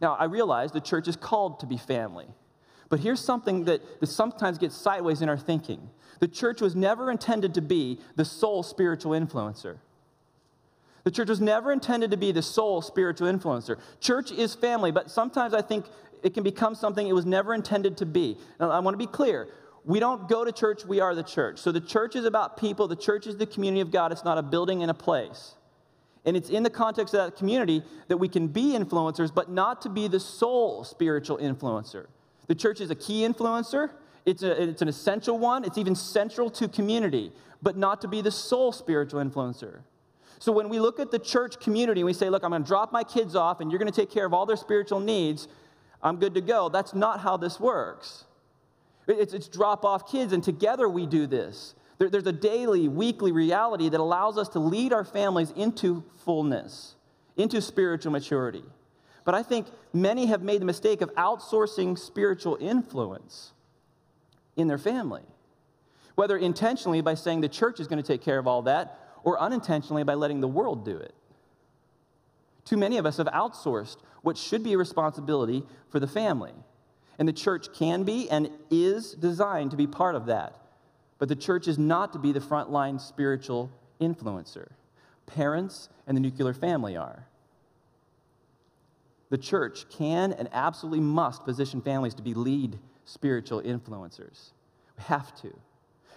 Now, 0.00 0.14
I 0.14 0.24
realize 0.24 0.72
the 0.72 0.80
church 0.80 1.08
is 1.08 1.16
called 1.16 1.60
to 1.60 1.66
be 1.66 1.76
family. 1.76 2.26
But 2.88 3.00
here's 3.00 3.20
something 3.20 3.64
that, 3.64 4.00
that 4.00 4.06
sometimes 4.06 4.58
gets 4.58 4.76
sideways 4.76 5.22
in 5.22 5.28
our 5.28 5.38
thinking 5.38 5.90
the 6.20 6.28
church 6.28 6.60
was 6.60 6.74
never 6.74 7.12
intended 7.12 7.54
to 7.54 7.60
be 7.60 8.00
the 8.16 8.24
sole 8.24 8.64
spiritual 8.64 9.12
influencer. 9.12 9.78
The 11.04 11.12
church 11.12 11.28
was 11.28 11.40
never 11.40 11.70
intended 11.70 12.10
to 12.10 12.16
be 12.16 12.32
the 12.32 12.42
sole 12.42 12.82
spiritual 12.82 13.28
influencer. 13.28 13.78
Church 14.00 14.32
is 14.32 14.54
family, 14.54 14.90
but 14.90 15.10
sometimes 15.10 15.54
I 15.54 15.62
think 15.62 15.86
it 16.24 16.34
can 16.34 16.42
become 16.42 16.74
something 16.74 17.06
it 17.06 17.12
was 17.12 17.24
never 17.24 17.54
intended 17.54 17.96
to 17.98 18.06
be. 18.06 18.36
Now, 18.58 18.70
I 18.70 18.80
want 18.80 18.94
to 18.94 18.98
be 18.98 19.06
clear. 19.06 19.48
We 19.84 20.00
don't 20.00 20.28
go 20.28 20.44
to 20.44 20.52
church, 20.52 20.84
we 20.84 21.00
are 21.00 21.14
the 21.14 21.22
church. 21.22 21.60
So 21.60 21.72
the 21.72 21.80
church 21.80 22.16
is 22.16 22.24
about 22.24 22.56
people, 22.56 22.88
the 22.88 22.96
church 22.96 23.26
is 23.26 23.36
the 23.36 23.46
community 23.46 23.80
of 23.80 23.90
God, 23.90 24.12
it's 24.12 24.24
not 24.24 24.36
a 24.36 24.42
building 24.42 24.82
and 24.82 24.90
a 24.90 24.94
place. 24.94 25.54
And 26.28 26.36
it's 26.36 26.50
in 26.50 26.62
the 26.62 26.68
context 26.68 27.14
of 27.14 27.24
that 27.24 27.38
community 27.38 27.82
that 28.08 28.18
we 28.18 28.28
can 28.28 28.48
be 28.48 28.76
influencers, 28.76 29.34
but 29.34 29.50
not 29.50 29.80
to 29.80 29.88
be 29.88 30.08
the 30.08 30.20
sole 30.20 30.84
spiritual 30.84 31.38
influencer. 31.38 32.04
The 32.48 32.54
church 32.54 32.82
is 32.82 32.90
a 32.90 32.94
key 32.94 33.26
influencer, 33.26 33.88
It's, 34.26 34.42
a, 34.42 34.62
it's 34.62 34.82
an 34.82 34.88
essential 34.88 35.38
one, 35.38 35.64
it's 35.64 35.78
even 35.78 35.94
central 35.94 36.50
to 36.50 36.68
community, 36.68 37.32
but 37.62 37.78
not 37.78 38.02
to 38.02 38.08
be 38.08 38.20
the 38.20 38.30
sole 38.30 38.72
spiritual 38.72 39.24
influencer. 39.24 39.80
So 40.38 40.52
when 40.52 40.68
we 40.68 40.80
look 40.80 41.00
at 41.00 41.10
the 41.10 41.18
church 41.18 41.60
community 41.60 42.02
and 42.02 42.06
we 42.06 42.12
say, 42.12 42.28
look, 42.28 42.44
I'm 42.44 42.50
going 42.50 42.62
to 42.62 42.68
drop 42.68 42.92
my 42.92 43.04
kids 43.04 43.34
off 43.34 43.60
and 43.60 43.72
you're 43.72 43.78
going 43.78 43.90
to 43.90 43.98
take 43.98 44.10
care 44.10 44.26
of 44.26 44.34
all 44.34 44.44
their 44.44 44.58
spiritual 44.58 45.00
needs, 45.00 45.48
I'm 46.02 46.18
good 46.18 46.34
to 46.34 46.42
go. 46.42 46.68
That's 46.68 46.94
not 46.94 47.20
how 47.20 47.38
this 47.38 47.58
works. 47.58 48.26
It's, 49.06 49.32
it's 49.32 49.48
drop 49.48 49.82
off 49.82 50.12
kids, 50.12 50.34
and 50.34 50.44
together 50.44 50.90
we 50.90 51.06
do 51.06 51.26
this. 51.26 51.74
There, 51.98 52.08
there's 52.08 52.26
a 52.26 52.32
daily, 52.32 52.88
weekly 52.88 53.32
reality 53.32 53.88
that 53.88 54.00
allows 54.00 54.38
us 54.38 54.48
to 54.50 54.58
lead 54.58 54.92
our 54.92 55.04
families 55.04 55.52
into 55.56 56.04
fullness, 56.24 56.94
into 57.36 57.60
spiritual 57.60 58.12
maturity. 58.12 58.64
But 59.24 59.34
I 59.34 59.42
think 59.42 59.66
many 59.92 60.26
have 60.26 60.42
made 60.42 60.60
the 60.60 60.66
mistake 60.66 61.02
of 61.02 61.14
outsourcing 61.14 61.98
spiritual 61.98 62.56
influence 62.60 63.52
in 64.56 64.68
their 64.68 64.78
family, 64.78 65.22
whether 66.14 66.36
intentionally 66.36 67.00
by 67.00 67.14
saying 67.14 67.42
the 67.42 67.48
church 67.48 67.80
is 67.80 67.88
going 67.88 68.02
to 68.02 68.06
take 68.06 68.22
care 68.22 68.38
of 68.38 68.46
all 68.46 68.62
that, 68.62 68.98
or 69.24 69.38
unintentionally 69.38 70.04
by 70.04 70.14
letting 70.14 70.40
the 70.40 70.48
world 70.48 70.84
do 70.84 70.96
it. 70.96 71.14
Too 72.64 72.76
many 72.76 72.98
of 72.98 73.06
us 73.06 73.16
have 73.16 73.26
outsourced 73.28 73.96
what 74.22 74.36
should 74.36 74.62
be 74.62 74.72
a 74.74 74.78
responsibility 74.78 75.64
for 75.90 76.00
the 76.00 76.06
family. 76.06 76.52
And 77.18 77.26
the 77.26 77.32
church 77.32 77.72
can 77.72 78.04
be 78.04 78.30
and 78.30 78.50
is 78.70 79.12
designed 79.12 79.72
to 79.72 79.76
be 79.76 79.86
part 79.86 80.14
of 80.14 80.26
that. 80.26 80.56
But 81.18 81.28
the 81.28 81.36
church 81.36 81.68
is 81.68 81.78
not 81.78 82.12
to 82.12 82.18
be 82.18 82.32
the 82.32 82.40
frontline 82.40 83.00
spiritual 83.00 83.70
influencer. 84.00 84.68
Parents 85.26 85.88
and 86.06 86.16
the 86.16 86.20
nuclear 86.20 86.54
family 86.54 86.96
are. 86.96 87.26
The 89.30 89.38
church 89.38 89.88
can 89.90 90.32
and 90.32 90.48
absolutely 90.52 91.00
must 91.00 91.44
position 91.44 91.82
families 91.82 92.14
to 92.14 92.22
be 92.22 92.34
lead 92.34 92.78
spiritual 93.04 93.60
influencers. 93.62 94.50
We 94.96 95.04
have 95.04 95.34
to. 95.42 95.54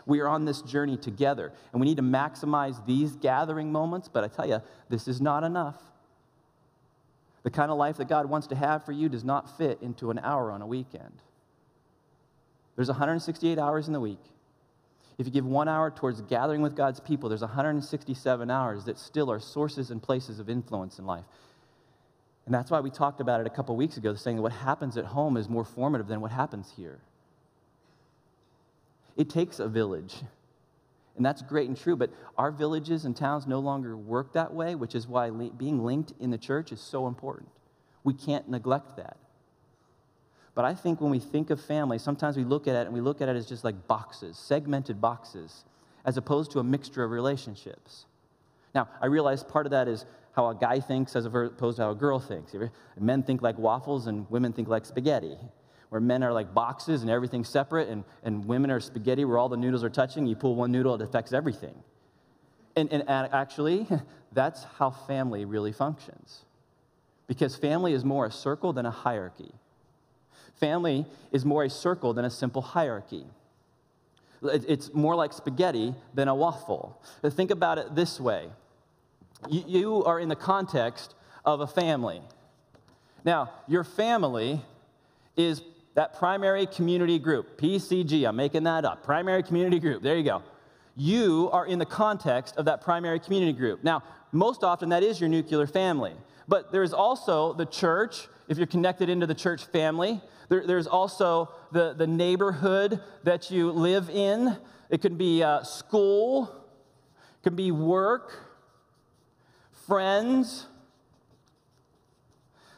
We 0.05 0.19
are 0.19 0.27
on 0.27 0.45
this 0.45 0.61
journey 0.61 0.97
together, 0.97 1.51
and 1.71 1.81
we 1.81 1.87
need 1.87 1.97
to 1.97 2.03
maximize 2.03 2.85
these 2.85 3.15
gathering 3.15 3.71
moments, 3.71 4.07
but 4.07 4.23
I 4.23 4.27
tell 4.27 4.47
you, 4.47 4.61
this 4.89 5.07
is 5.07 5.21
not 5.21 5.43
enough. 5.43 5.77
The 7.43 7.51
kind 7.51 7.71
of 7.71 7.77
life 7.77 7.97
that 7.97 8.07
God 8.07 8.27
wants 8.27 8.47
to 8.47 8.55
have 8.55 8.85
for 8.85 8.91
you 8.91 9.09
does 9.09 9.23
not 9.23 9.57
fit 9.57 9.79
into 9.81 10.11
an 10.11 10.19
hour 10.19 10.51
on 10.51 10.61
a 10.61 10.67
weekend. 10.67 11.21
There's 12.75 12.87
168 12.87 13.59
hours 13.59 13.87
in 13.87 13.93
the 13.93 13.99
week. 13.99 14.23
If 15.17 15.25
you 15.25 15.31
give 15.31 15.45
one 15.45 15.67
hour 15.67 15.91
towards 15.91 16.21
gathering 16.21 16.61
with 16.61 16.75
God's 16.75 16.99
people, 16.99 17.29
there's 17.29 17.41
167 17.41 18.49
hours 18.49 18.85
that 18.85 18.97
still 18.97 19.31
are 19.31 19.39
sources 19.39 19.91
and 19.91 20.01
places 20.01 20.39
of 20.39 20.49
influence 20.49 20.99
in 20.99 21.05
life. 21.05 21.25
And 22.45 22.55
that's 22.55 22.71
why 22.71 22.79
we 22.79 22.89
talked 22.89 23.21
about 23.21 23.39
it 23.41 23.47
a 23.47 23.51
couple 23.51 23.75
weeks 23.75 23.97
ago, 23.97 24.15
saying 24.15 24.37
that 24.37 24.41
what 24.41 24.51
happens 24.51 24.97
at 24.97 25.05
home 25.05 25.37
is 25.37 25.47
more 25.47 25.63
formative 25.63 26.07
than 26.07 26.21
what 26.21 26.31
happens 26.31 26.73
here. 26.75 26.99
It 29.15 29.29
takes 29.29 29.59
a 29.59 29.67
village. 29.67 30.15
And 31.15 31.25
that's 31.25 31.41
great 31.41 31.67
and 31.67 31.77
true, 31.77 31.95
but 31.95 32.09
our 32.37 32.51
villages 32.51 33.05
and 33.05 33.15
towns 33.15 33.45
no 33.45 33.59
longer 33.59 33.95
work 33.95 34.33
that 34.33 34.53
way, 34.53 34.75
which 34.75 34.95
is 34.95 35.07
why 35.07 35.29
being 35.29 35.83
linked 35.83 36.13
in 36.19 36.31
the 36.31 36.37
church 36.37 36.71
is 36.71 36.79
so 36.81 37.07
important. 37.07 37.49
We 38.03 38.13
can't 38.13 38.49
neglect 38.49 38.95
that. 38.97 39.17
But 40.53 40.65
I 40.65 40.73
think 40.73 40.99
when 40.99 41.11
we 41.11 41.19
think 41.19 41.49
of 41.49 41.61
family, 41.61 41.97
sometimes 41.97 42.35
we 42.35 42.43
look 42.43 42.67
at 42.67 42.75
it 42.75 42.85
and 42.85 42.93
we 42.93 43.01
look 43.01 43.21
at 43.21 43.29
it 43.29 43.35
as 43.35 43.45
just 43.47 43.63
like 43.63 43.87
boxes, 43.87 44.37
segmented 44.37 44.99
boxes, 44.99 45.63
as 46.05 46.17
opposed 46.17 46.51
to 46.51 46.59
a 46.59 46.63
mixture 46.63 47.03
of 47.03 47.11
relationships. 47.11 48.05
Now, 48.75 48.89
I 49.01 49.05
realize 49.05 49.43
part 49.43 49.65
of 49.65 49.71
that 49.71 49.87
is 49.87 50.05
how 50.33 50.47
a 50.47 50.55
guy 50.55 50.79
thinks 50.79 51.15
as 51.15 51.25
opposed 51.25 51.77
to 51.77 51.83
how 51.83 51.91
a 51.91 51.95
girl 51.95 52.19
thinks. 52.19 52.53
Men 52.99 53.23
think 53.23 53.41
like 53.41 53.57
waffles 53.57 54.07
and 54.07 54.29
women 54.29 54.53
think 54.53 54.67
like 54.67 54.85
spaghetti 54.85 55.37
where 55.91 55.99
men 55.99 56.23
are 56.23 56.31
like 56.31 56.53
boxes 56.53 57.01
and 57.01 57.11
everything's 57.11 57.49
separate, 57.49 57.89
and, 57.89 58.05
and 58.23 58.45
women 58.45 58.71
are 58.71 58.79
spaghetti 58.79 59.25
where 59.25 59.37
all 59.37 59.49
the 59.49 59.57
noodles 59.57 59.83
are 59.83 59.89
touching. 59.89 60.25
You 60.25 60.37
pull 60.37 60.55
one 60.55 60.71
noodle, 60.71 60.95
it 60.95 61.01
affects 61.01 61.33
everything. 61.33 61.75
And, 62.77 62.93
and 62.93 63.03
actually, 63.09 63.85
that's 64.31 64.63
how 64.77 64.91
family 64.91 65.43
really 65.43 65.73
functions. 65.73 66.45
Because 67.27 67.57
family 67.57 67.91
is 67.91 68.05
more 68.05 68.25
a 68.25 68.31
circle 68.31 68.71
than 68.71 68.85
a 68.85 68.91
hierarchy. 68.91 69.51
Family 70.61 71.05
is 71.33 71.43
more 71.43 71.65
a 71.65 71.69
circle 71.69 72.13
than 72.13 72.23
a 72.23 72.29
simple 72.29 72.61
hierarchy. 72.61 73.25
It's 74.43 74.93
more 74.93 75.15
like 75.15 75.33
spaghetti 75.33 75.93
than 76.13 76.29
a 76.29 76.35
waffle. 76.35 77.01
Think 77.29 77.51
about 77.51 77.77
it 77.77 77.95
this 77.95 78.17
way 78.19 78.47
you 79.49 80.03
are 80.05 80.19
in 80.19 80.29
the 80.29 80.35
context 80.35 81.15
of 81.45 81.61
a 81.61 81.67
family. 81.67 82.21
Now, 83.25 83.49
your 83.67 83.83
family 83.83 84.61
is 85.35 85.63
that 85.95 86.17
primary 86.17 86.65
community 86.67 87.17
group, 87.19 87.59
PCG, 87.59 88.27
I'm 88.27 88.35
making 88.35 88.63
that 88.63 88.85
up, 88.85 89.03
primary 89.03 89.43
community 89.43 89.79
group, 89.79 90.03
there 90.03 90.15
you 90.15 90.23
go. 90.23 90.43
You 90.95 91.49
are 91.51 91.65
in 91.65 91.79
the 91.79 91.85
context 91.85 92.55
of 92.57 92.65
that 92.65 92.81
primary 92.81 93.19
community 93.19 93.53
group. 93.53 93.83
Now, 93.83 94.03
most 94.31 94.63
often 94.63 94.89
that 94.89 95.03
is 95.03 95.19
your 95.19 95.29
nuclear 95.29 95.65
family, 95.65 96.13
but 96.47 96.71
there's 96.71 96.93
also 96.93 97.53
the 97.53 97.65
church, 97.65 98.27
if 98.47 98.57
you're 98.57 98.67
connected 98.67 99.09
into 99.09 99.25
the 99.25 99.35
church 99.35 99.65
family. 99.65 100.21
There, 100.51 100.67
there's 100.67 100.85
also 100.85 101.49
the, 101.71 101.93
the 101.93 102.05
neighborhood 102.05 102.99
that 103.23 103.51
you 103.51 103.71
live 103.71 104.09
in. 104.09 104.57
It 104.89 105.01
could 105.01 105.17
be 105.17 105.41
uh, 105.41 105.63
school, 105.63 106.43
it 107.39 107.43
could 107.43 107.55
be 107.55 107.71
work, 107.71 108.37
friends. 109.87 110.67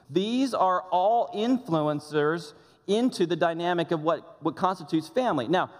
These 0.07 0.53
are 0.53 0.81
all 0.91 1.31
influencers 1.33 2.53
into 2.85 3.25
the 3.25 3.35
dynamic 3.35 3.89
of 3.89 4.03
what, 4.03 4.37
what 4.43 4.55
constitutes 4.55 5.09
family. 5.09 5.47
Now, 5.47 5.71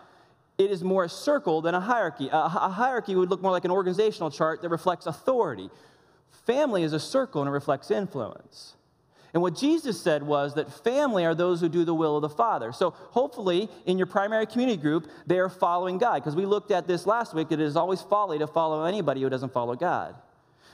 it 0.57 0.71
is 0.71 0.83
more 0.83 1.03
a 1.03 1.09
circle 1.09 1.62
than 1.62 1.75
a 1.75 1.79
hierarchy. 1.79 2.27
A, 2.29 2.38
a, 2.38 2.69
hierarchy 2.73 3.15
would 3.15 3.29
look 3.29 3.43
more 3.43 3.51
like 3.51 3.65
an 3.65 3.71
organizational 3.71 4.31
chart 4.31 4.63
that 4.63 4.69
reflects 4.69 5.05
authority. 5.05 5.69
Family 6.47 6.81
is 6.81 6.93
a 6.93 7.00
circle 7.00 7.41
and 7.41 7.47
it 7.47 7.51
reflects 7.51 7.91
influence. 7.91 8.77
And 9.33 9.41
what 9.41 9.55
Jesus 9.55 9.99
said 9.99 10.21
was 10.21 10.53
that 10.53 10.71
family 10.83 11.25
are 11.25 11.33
those 11.33 11.59
who 11.59 11.67
do 11.67 11.83
the 11.83 11.93
will 11.93 12.15
of 12.15 12.21
the 12.21 12.29
Father. 12.29 12.71
So 12.71 12.91
hopefully, 12.91 13.67
in 13.85 13.97
your 13.97 14.05
primary 14.05 14.45
community 14.45 14.79
group, 14.79 15.09
they 15.25 15.39
are 15.39 15.49
following 15.49 15.97
God. 15.97 16.15
Because 16.15 16.35
we 16.35 16.45
looked 16.45 16.69
at 16.69 16.85
this 16.85 17.07
last 17.07 17.33
week, 17.33 17.51
it 17.51 17.59
is 17.59 17.75
always 17.75 18.01
folly 18.01 18.37
to 18.37 18.45
follow 18.45 18.85
anybody 18.85 19.21
who 19.21 19.29
doesn't 19.29 19.51
follow 19.51 19.75
God. 19.75 20.15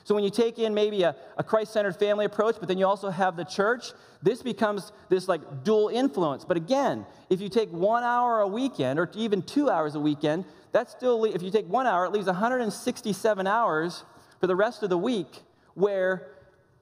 So 0.03 0.15
when 0.15 0.23
you 0.23 0.29
take 0.29 0.59
in 0.59 0.73
maybe 0.73 1.03
a, 1.03 1.15
a 1.37 1.43
Christ 1.43 1.71
centered 1.71 1.95
family 1.95 2.25
approach, 2.25 2.55
but 2.59 2.67
then 2.67 2.77
you 2.77 2.85
also 2.85 3.09
have 3.09 3.37
the 3.37 3.45
church, 3.45 3.91
this 4.21 4.41
becomes 4.41 4.91
this 5.07 5.27
like 5.27 5.63
dual 5.63 5.89
influence. 5.89 6.43
But 6.43 6.57
again, 6.57 7.05
if 7.29 7.39
you 7.39 7.47
take 7.47 7.71
one 7.71 8.03
hour 8.03 8.41
a 8.41 8.47
weekend 8.47 8.99
or 8.99 9.09
even 9.13 9.41
two 9.41 9.69
hours 9.69 9.95
a 9.95 9.99
weekend, 9.99 10.45
that's 10.71 10.91
still, 10.91 11.23
if 11.23 11.41
you 11.41 11.51
take 11.51 11.67
one 11.69 11.87
hour, 11.87 12.05
it 12.05 12.11
leaves 12.11 12.25
167 12.25 13.47
hours 13.47 14.03
for 14.39 14.47
the 14.47 14.55
rest 14.55 14.83
of 14.83 14.89
the 14.89 14.97
week 14.97 15.43
where 15.75 16.27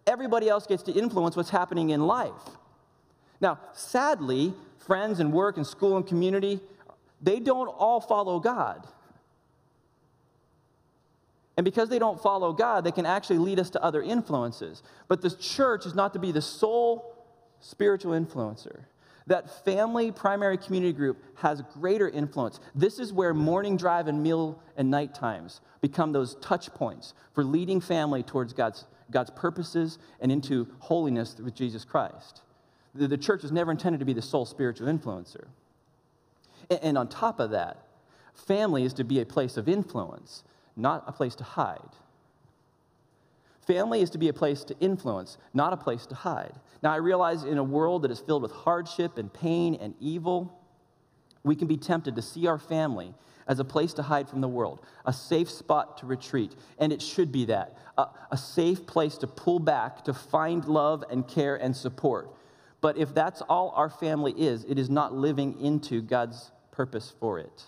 everybody 0.08 0.50
else 0.50 0.66
gets 0.66 0.84
to 0.84 0.92
influence 0.92 1.36
what's 1.36 1.50
happening 1.50 1.92
in 1.92 2.08
life. 2.08 2.32
Now, 3.40 3.60
sadly, 3.74 4.54
friends 4.80 5.20
and 5.20 5.32
work 5.32 5.58
and 5.58 5.68
school 5.68 5.98
and 5.98 6.08
community, 6.08 6.60
they 7.22 7.40
don't 7.40 7.68
all 7.68 8.00
follow 8.00 8.40
God. 8.40 8.88
And 11.58 11.64
because 11.64 11.90
they 11.90 12.00
don't 12.00 12.22
follow 12.22 12.54
God, 12.54 12.84
they 12.84 12.92
can 12.92 13.06
actually 13.06 13.40
lead 13.40 13.60
us 13.60 13.72
to 13.72 13.84
other 13.84 14.02
influences. 14.02 14.84
But 15.08 15.22
the 15.22 15.32
church 15.32 15.86
is 15.86 15.96
not 15.96 16.14
to 16.14 16.20
be 16.20 16.32
the 16.32 16.42
sole 16.42 17.16
spiritual 17.60 18.14
influencer. 18.14 18.86
That 19.28 19.64
family 19.66 20.12
primary 20.12 20.58
community 20.58 20.94
group 20.94 21.24
has 21.36 21.62
greater 21.74 22.10
influence. 22.10 22.60
This 22.74 22.98
is 23.00 23.14
where 23.14 23.34
morning 23.34 23.78
drive 23.78 24.08
and 24.08 24.24
meal 24.24 24.62
and 24.78 24.90
night 24.90 25.14
times 25.14 25.62
become 25.82 26.12
those 26.12 26.36
touch 26.36 26.74
points 26.74 27.14
for 27.34 27.44
leading 27.44 27.82
family 27.82 28.24
towards 28.24 28.54
God's, 28.54 28.86
God's 29.12 29.30
purposes 29.32 30.00
and 30.22 30.32
into 30.32 30.68
holiness 30.80 31.36
with 31.38 31.54
Jesus 31.54 31.84
Christ. 31.84 32.42
The, 32.96 33.08
the 33.08 33.18
church 33.18 33.44
is 33.44 33.52
never 33.52 33.72
intended 33.72 34.00
to 34.00 34.06
be 34.06 34.14
the 34.14 34.22
sole 34.22 34.46
spiritual 34.46 34.88
influencer. 34.88 35.48
And, 36.70 36.80
and 36.82 36.98
on 36.98 37.10
top 37.10 37.40
of 37.40 37.52
that, 37.52 37.86
family 38.34 38.84
is 38.84 38.94
to 38.94 39.04
be 39.04 39.20
a 39.20 39.26
place 39.26 39.58
of 39.58 39.68
influence 39.68 40.44
not 40.78 41.04
a 41.08 41.12
place 41.12 41.36
to 41.36 41.44
hide. 41.44 41.80
Family 43.68 44.02
is 44.02 44.10
to 44.12 44.18
be 44.18 44.30
a 44.30 44.34
place 44.34 44.64
to 44.64 44.80
influence, 44.80 45.38
not 45.54 45.74
a 45.74 45.78
place 45.78 46.06
to 46.06 46.16
hide. 46.16 46.54
Now, 46.82 46.94
I 46.94 46.98
realize 46.98 47.44
in 47.44 47.58
a 47.58 47.64
world 47.64 48.04
that 48.04 48.12
is 48.12 48.20
filled 48.20 48.42
with 48.42 48.52
hardship 48.52 49.18
and 49.18 49.32
pain 49.32 49.76
and 49.76 49.94
evil, 50.00 50.58
we 51.44 51.54
can 51.56 51.68
be 51.68 51.76
tempted 51.76 52.16
to 52.16 52.22
see 52.22 52.48
our 52.48 52.58
family 52.58 53.14
as 53.46 53.60
a 53.60 53.66
place 53.66 53.94
to 53.94 54.04
hide 54.04 54.30
from 54.30 54.40
the 54.40 54.48
world, 54.48 54.82
a 55.06 55.12
safe 55.12 55.50
spot 55.50 55.98
to 55.98 56.06
retreat. 56.06 56.56
And 56.80 56.94
it 56.94 57.02
should 57.02 57.32
be 57.32 57.46
that 57.46 57.78
a, 57.98 58.08
a, 58.32 58.38
safe 58.38 58.86
place 58.86 59.18
to 59.18 59.28
pull 59.28 59.60
back, 59.60 60.04
to 60.06 60.14
find 60.14 60.66
love 60.66 61.04
and 61.10 61.28
care 61.28 61.56
and 61.56 61.76
support. 61.76 62.30
But 62.80 62.98
if 62.98 63.14
that's 63.14 63.42
all 63.42 63.74
our 63.76 63.90
family 63.90 64.34
is, 64.34 64.66
it 64.66 64.78
is 64.78 64.90
not 64.90 65.14
living 65.14 65.60
into 65.60 66.02
God's 66.02 66.52
purpose 66.72 67.14
for 67.20 67.40
it. 67.40 67.64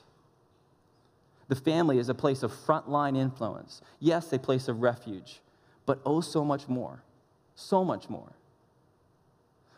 The 1.48 1.56
family 1.56 1.98
is 1.98 2.10
a 2.10 2.14
place 2.14 2.44
of 2.44 2.54
frontline 2.54 3.18
influence. 3.18 3.82
Yes, 4.00 4.32
a 4.34 4.40
place 4.40 4.68
of 4.68 4.82
refuge, 4.82 5.42
but 5.90 6.02
oh, 6.06 6.22
so 6.22 6.46
much 6.46 6.68
more. 6.68 7.02
So 7.56 7.84
much 7.84 8.12
more. 8.12 8.32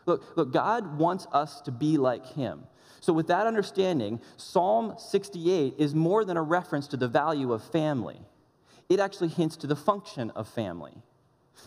Look, 0.04 0.36
look, 0.36 0.52
God 0.52 0.98
wants 0.98 1.26
us 1.32 1.62
to 1.62 1.70
be 1.70 1.96
like 1.96 2.26
him. 2.34 2.64
So, 3.00 3.14
with 3.14 3.28
that 3.28 3.46
understanding, 3.46 4.20
Psalm 4.36 4.96
68 4.98 5.76
is 5.78 5.94
more 5.94 6.26
than 6.26 6.36
a 6.36 6.42
reference 6.42 6.86
to 6.88 6.98
the 6.98 7.08
value 7.08 7.50
of 7.54 7.64
family, 7.64 8.20
it 8.90 9.00
actually 9.00 9.28
hints 9.28 9.56
to 9.56 9.66
the 9.66 9.74
function 9.74 10.28
of 10.32 10.46
family. 10.48 10.92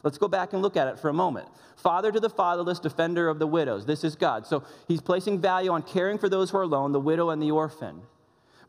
Let's 0.03 0.19
go 0.19 0.27
back 0.27 0.53
and 0.53 0.61
look 0.61 0.77
at 0.77 0.87
it 0.89 0.99
for 0.99 1.09
a 1.09 1.13
moment. 1.13 1.47
Father 1.77 2.11
to 2.11 2.19
the 2.19 2.29
fatherless, 2.29 2.79
defender 2.79 3.27
of 3.29 3.39
the 3.39 3.47
widows. 3.47 3.87
This 3.87 4.03
is 4.03 4.15
God. 4.15 4.45
So, 4.45 4.63
he's 4.87 5.01
placing 5.01 5.41
value 5.41 5.71
on 5.71 5.81
caring 5.81 6.19
for 6.19 6.29
those 6.29 6.51
who 6.51 6.57
are 6.57 6.61
alone, 6.61 6.91
the 6.91 6.99
widow 6.99 7.31
and 7.31 7.41
the 7.41 7.49
orphan. 7.49 8.03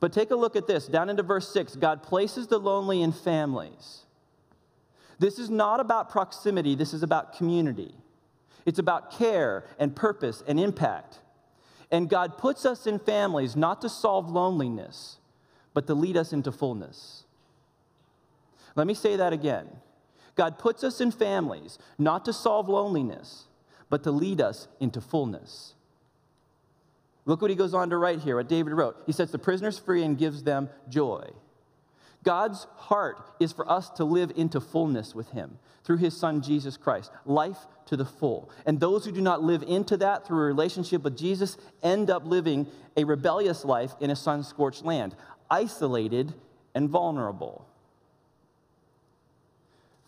But 0.00 0.14
take 0.14 0.30
a 0.30 0.36
look 0.36 0.56
at 0.56 0.66
this. 0.66 0.86
Down 0.86 1.10
into 1.10 1.22
verse 1.22 1.52
6, 1.52 1.76
God 1.76 2.02
places 2.02 2.46
the 2.46 2.56
lonely 2.56 3.02
in 3.02 3.12
families. 3.12 4.05
This 5.18 5.38
is 5.38 5.48
not 5.48 5.80
about 5.80 6.10
proximity, 6.10 6.74
this 6.74 6.92
is 6.92 7.02
about 7.02 7.36
community. 7.36 7.94
It's 8.66 8.78
about 8.78 9.12
care 9.12 9.64
and 9.78 9.94
purpose 9.94 10.42
and 10.46 10.58
impact. 10.58 11.20
And 11.90 12.08
God 12.08 12.36
puts 12.36 12.66
us 12.66 12.86
in 12.86 12.98
families 12.98 13.54
not 13.54 13.80
to 13.82 13.88
solve 13.88 14.28
loneliness, 14.28 15.18
but 15.72 15.86
to 15.86 15.94
lead 15.94 16.16
us 16.16 16.32
into 16.32 16.50
fullness. 16.50 17.24
Let 18.74 18.86
me 18.86 18.94
say 18.94 19.16
that 19.16 19.32
again. 19.32 19.68
God 20.34 20.58
puts 20.58 20.84
us 20.84 21.00
in 21.00 21.12
families 21.12 21.78
not 21.96 22.24
to 22.26 22.32
solve 22.32 22.68
loneliness, 22.68 23.44
but 23.88 24.02
to 24.02 24.10
lead 24.10 24.40
us 24.40 24.68
into 24.80 25.00
fullness. 25.00 25.74
Look 27.24 27.40
what 27.40 27.50
he 27.50 27.56
goes 27.56 27.72
on 27.72 27.90
to 27.90 27.96
write 27.96 28.20
here, 28.20 28.36
what 28.36 28.48
David 28.48 28.72
wrote. 28.72 28.96
He 29.06 29.12
sets 29.12 29.32
the 29.32 29.38
prisoners 29.38 29.78
free 29.78 30.02
and 30.02 30.18
gives 30.18 30.42
them 30.42 30.68
joy. 30.88 31.30
God's 32.26 32.66
heart 32.74 33.18
is 33.38 33.52
for 33.52 33.70
us 33.70 33.88
to 33.90 34.04
live 34.04 34.32
into 34.34 34.60
fullness 34.60 35.14
with 35.14 35.30
Him 35.30 35.60
through 35.84 35.98
His 35.98 36.16
Son, 36.16 36.42
Jesus 36.42 36.76
Christ, 36.76 37.12
life 37.24 37.68
to 37.86 37.96
the 37.96 38.04
full. 38.04 38.50
And 38.66 38.80
those 38.80 39.04
who 39.04 39.12
do 39.12 39.20
not 39.20 39.44
live 39.44 39.62
into 39.62 39.96
that 39.98 40.26
through 40.26 40.40
a 40.40 40.46
relationship 40.46 41.04
with 41.04 41.16
Jesus 41.16 41.56
end 41.84 42.10
up 42.10 42.26
living 42.26 42.66
a 42.96 43.04
rebellious 43.04 43.64
life 43.64 43.92
in 44.00 44.10
a 44.10 44.16
sun 44.16 44.42
scorched 44.42 44.84
land, 44.84 45.14
isolated 45.48 46.34
and 46.74 46.90
vulnerable. 46.90 47.64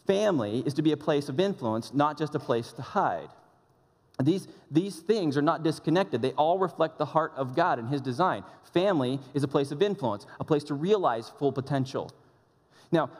Family 0.04 0.64
is 0.66 0.74
to 0.74 0.82
be 0.82 0.90
a 0.90 0.96
place 0.96 1.28
of 1.28 1.38
influence, 1.38 1.94
not 1.94 2.18
just 2.18 2.34
a 2.34 2.40
place 2.40 2.72
to 2.72 2.82
hide. 2.82 3.28
These, 4.22 4.48
these 4.70 4.96
things 4.96 5.36
are 5.36 5.42
not 5.42 5.62
disconnected. 5.62 6.22
They 6.22 6.32
all 6.32 6.58
reflect 6.58 6.98
the 6.98 7.04
heart 7.04 7.32
of 7.36 7.54
God 7.54 7.78
and 7.78 7.88
His 7.88 8.00
design. 8.00 8.42
Family 8.72 9.20
is 9.32 9.44
a 9.44 9.48
place 9.48 9.70
of 9.70 9.80
influence, 9.80 10.26
a 10.40 10.44
place 10.44 10.64
to 10.64 10.74
realize 10.74 11.28
full 11.38 11.52
potential. 11.52 12.10
Now, 12.90 13.10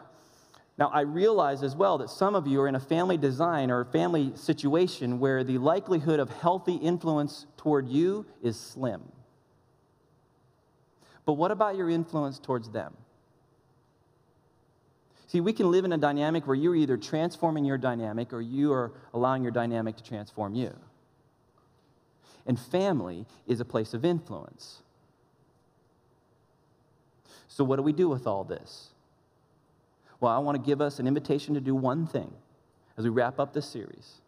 now, 0.78 0.90
I 0.90 1.00
realize 1.00 1.64
as 1.64 1.75
well 1.75 1.99
that 1.99 2.09
some 2.09 2.37
of 2.37 2.47
you 2.47 2.61
are 2.61 2.69
in 2.69 2.76
a 2.76 2.81
family 2.81 3.17
design 3.17 3.69
or 3.69 3.81
a 3.81 3.85
family 3.85 4.31
situation 4.37 5.19
where 5.19 5.43
the 5.43 5.59
likelihood 5.59 6.21
of 6.21 6.31
healthy 6.31 6.75
influence 6.75 7.47
toward 7.57 7.88
you 7.88 8.25
is 8.45 8.57
slim. 8.59 9.02
But 11.26 11.33
what 11.33 11.50
about 11.50 11.76
your 11.76 11.90
influence 11.90 12.38
towards 12.38 12.71
them? 12.71 12.97
See, 15.26 15.40
we 15.40 15.52
can 15.52 15.71
live 15.71 15.85
in 15.85 15.93
a 15.93 15.99
dynamic 15.99 16.47
where 16.47 16.57
you're 16.57 16.76
either 16.76 16.97
transforming 16.97 17.64
your 17.64 17.76
dynamic 17.76 18.33
or 18.33 18.40
you 18.40 18.73
are 18.73 18.93
allowing 19.12 19.43
your 19.43 19.52
dynamic 19.52 19.97
to 19.97 20.05
transform 20.05 20.55
you. 20.55 20.73
And 22.49 22.59
family 22.59 23.26
is 23.47 23.61
a 23.61 23.64
place 23.64 23.95
of 23.95 24.05
influence. 24.05 24.83
So, 27.47 27.62
what 27.62 27.76
do 27.76 27.83
we 27.83 27.93
do 27.93 28.09
with 28.09 28.26
all 28.26 28.43
this? 28.43 28.88
Well, 30.21 30.33
I 30.33 30.38
want 30.38 30.57
to 30.57 30.67
give 30.67 30.81
us 30.81 30.99
an 30.99 31.07
invitation 31.07 31.55
to 31.55 31.61
do 31.61 31.75
one 31.75 32.07
thing 32.07 32.33
as 32.97 33.05
we 33.05 33.11
wrap 33.11 33.38
up 33.38 33.52
this 33.52 33.67
series 33.67 34.21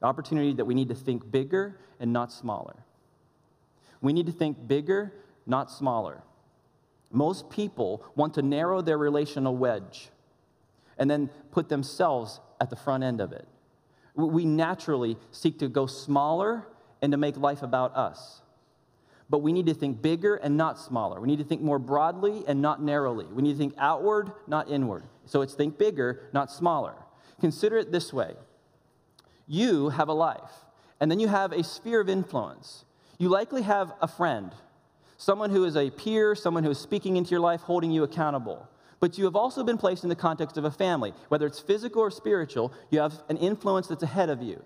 the 0.00 0.06
opportunity 0.06 0.52
that 0.52 0.64
we 0.66 0.74
need 0.74 0.88
to 0.88 0.94
think 0.94 1.30
bigger 1.30 1.78
and 1.98 2.12
not 2.12 2.30
smaller. 2.30 2.76
We 4.02 4.12
need 4.12 4.26
to 4.26 4.32
think 4.32 4.68
bigger, 4.68 5.14
not 5.46 5.70
smaller. 5.70 6.22
Most 7.10 7.48
people 7.48 8.04
want 8.14 8.34
to 8.34 8.42
narrow 8.42 8.82
their 8.82 8.98
relational 8.98 9.56
wedge 9.56 10.10
and 10.98 11.08
then 11.08 11.30
put 11.52 11.70
themselves 11.70 12.40
at 12.60 12.68
the 12.68 12.76
front 12.76 13.02
end 13.02 13.20
of 13.20 13.32
it. 13.32 13.46
We 14.14 14.44
naturally 14.44 15.16
seek 15.30 15.58
to 15.60 15.68
go 15.68 15.86
smaller 15.86 16.66
and 17.04 17.12
to 17.12 17.18
make 17.18 17.36
life 17.36 17.62
about 17.62 17.94
us. 17.94 18.40
But 19.28 19.38
we 19.38 19.52
need 19.52 19.66
to 19.66 19.74
think 19.74 20.02
bigger 20.02 20.36
and 20.36 20.56
not 20.56 20.78
smaller. 20.78 21.20
We 21.20 21.28
need 21.28 21.38
to 21.38 21.44
think 21.44 21.60
more 21.60 21.78
broadly 21.78 22.44
and 22.48 22.60
not 22.60 22.82
narrowly. 22.82 23.26
We 23.26 23.42
need 23.42 23.52
to 23.52 23.58
think 23.58 23.74
outward, 23.78 24.32
not 24.46 24.70
inward. 24.70 25.04
So 25.26 25.42
it's 25.42 25.54
think 25.54 25.78
bigger, 25.78 26.28
not 26.32 26.50
smaller. 26.50 26.94
Consider 27.40 27.78
it 27.78 27.92
this 27.92 28.12
way 28.12 28.34
you 29.46 29.90
have 29.90 30.08
a 30.08 30.14
life, 30.14 30.52
and 30.98 31.10
then 31.10 31.20
you 31.20 31.28
have 31.28 31.52
a 31.52 31.62
sphere 31.62 32.00
of 32.00 32.08
influence. 32.08 32.86
You 33.18 33.28
likely 33.28 33.62
have 33.62 33.92
a 34.00 34.08
friend, 34.08 34.52
someone 35.18 35.50
who 35.50 35.64
is 35.64 35.76
a 35.76 35.90
peer, 35.90 36.34
someone 36.34 36.64
who 36.64 36.70
is 36.70 36.78
speaking 36.78 37.16
into 37.16 37.30
your 37.30 37.40
life, 37.40 37.60
holding 37.60 37.90
you 37.90 38.02
accountable. 38.02 38.66
But 39.00 39.18
you 39.18 39.24
have 39.24 39.36
also 39.36 39.62
been 39.62 39.76
placed 39.76 40.02
in 40.02 40.08
the 40.08 40.16
context 40.16 40.56
of 40.56 40.64
a 40.64 40.70
family. 40.70 41.12
Whether 41.28 41.46
it's 41.46 41.60
physical 41.60 42.00
or 42.00 42.10
spiritual, 42.10 42.72
you 42.90 43.00
have 43.00 43.22
an 43.28 43.36
influence 43.36 43.88
that's 43.88 44.02
ahead 44.02 44.30
of 44.30 44.42
you. 44.42 44.62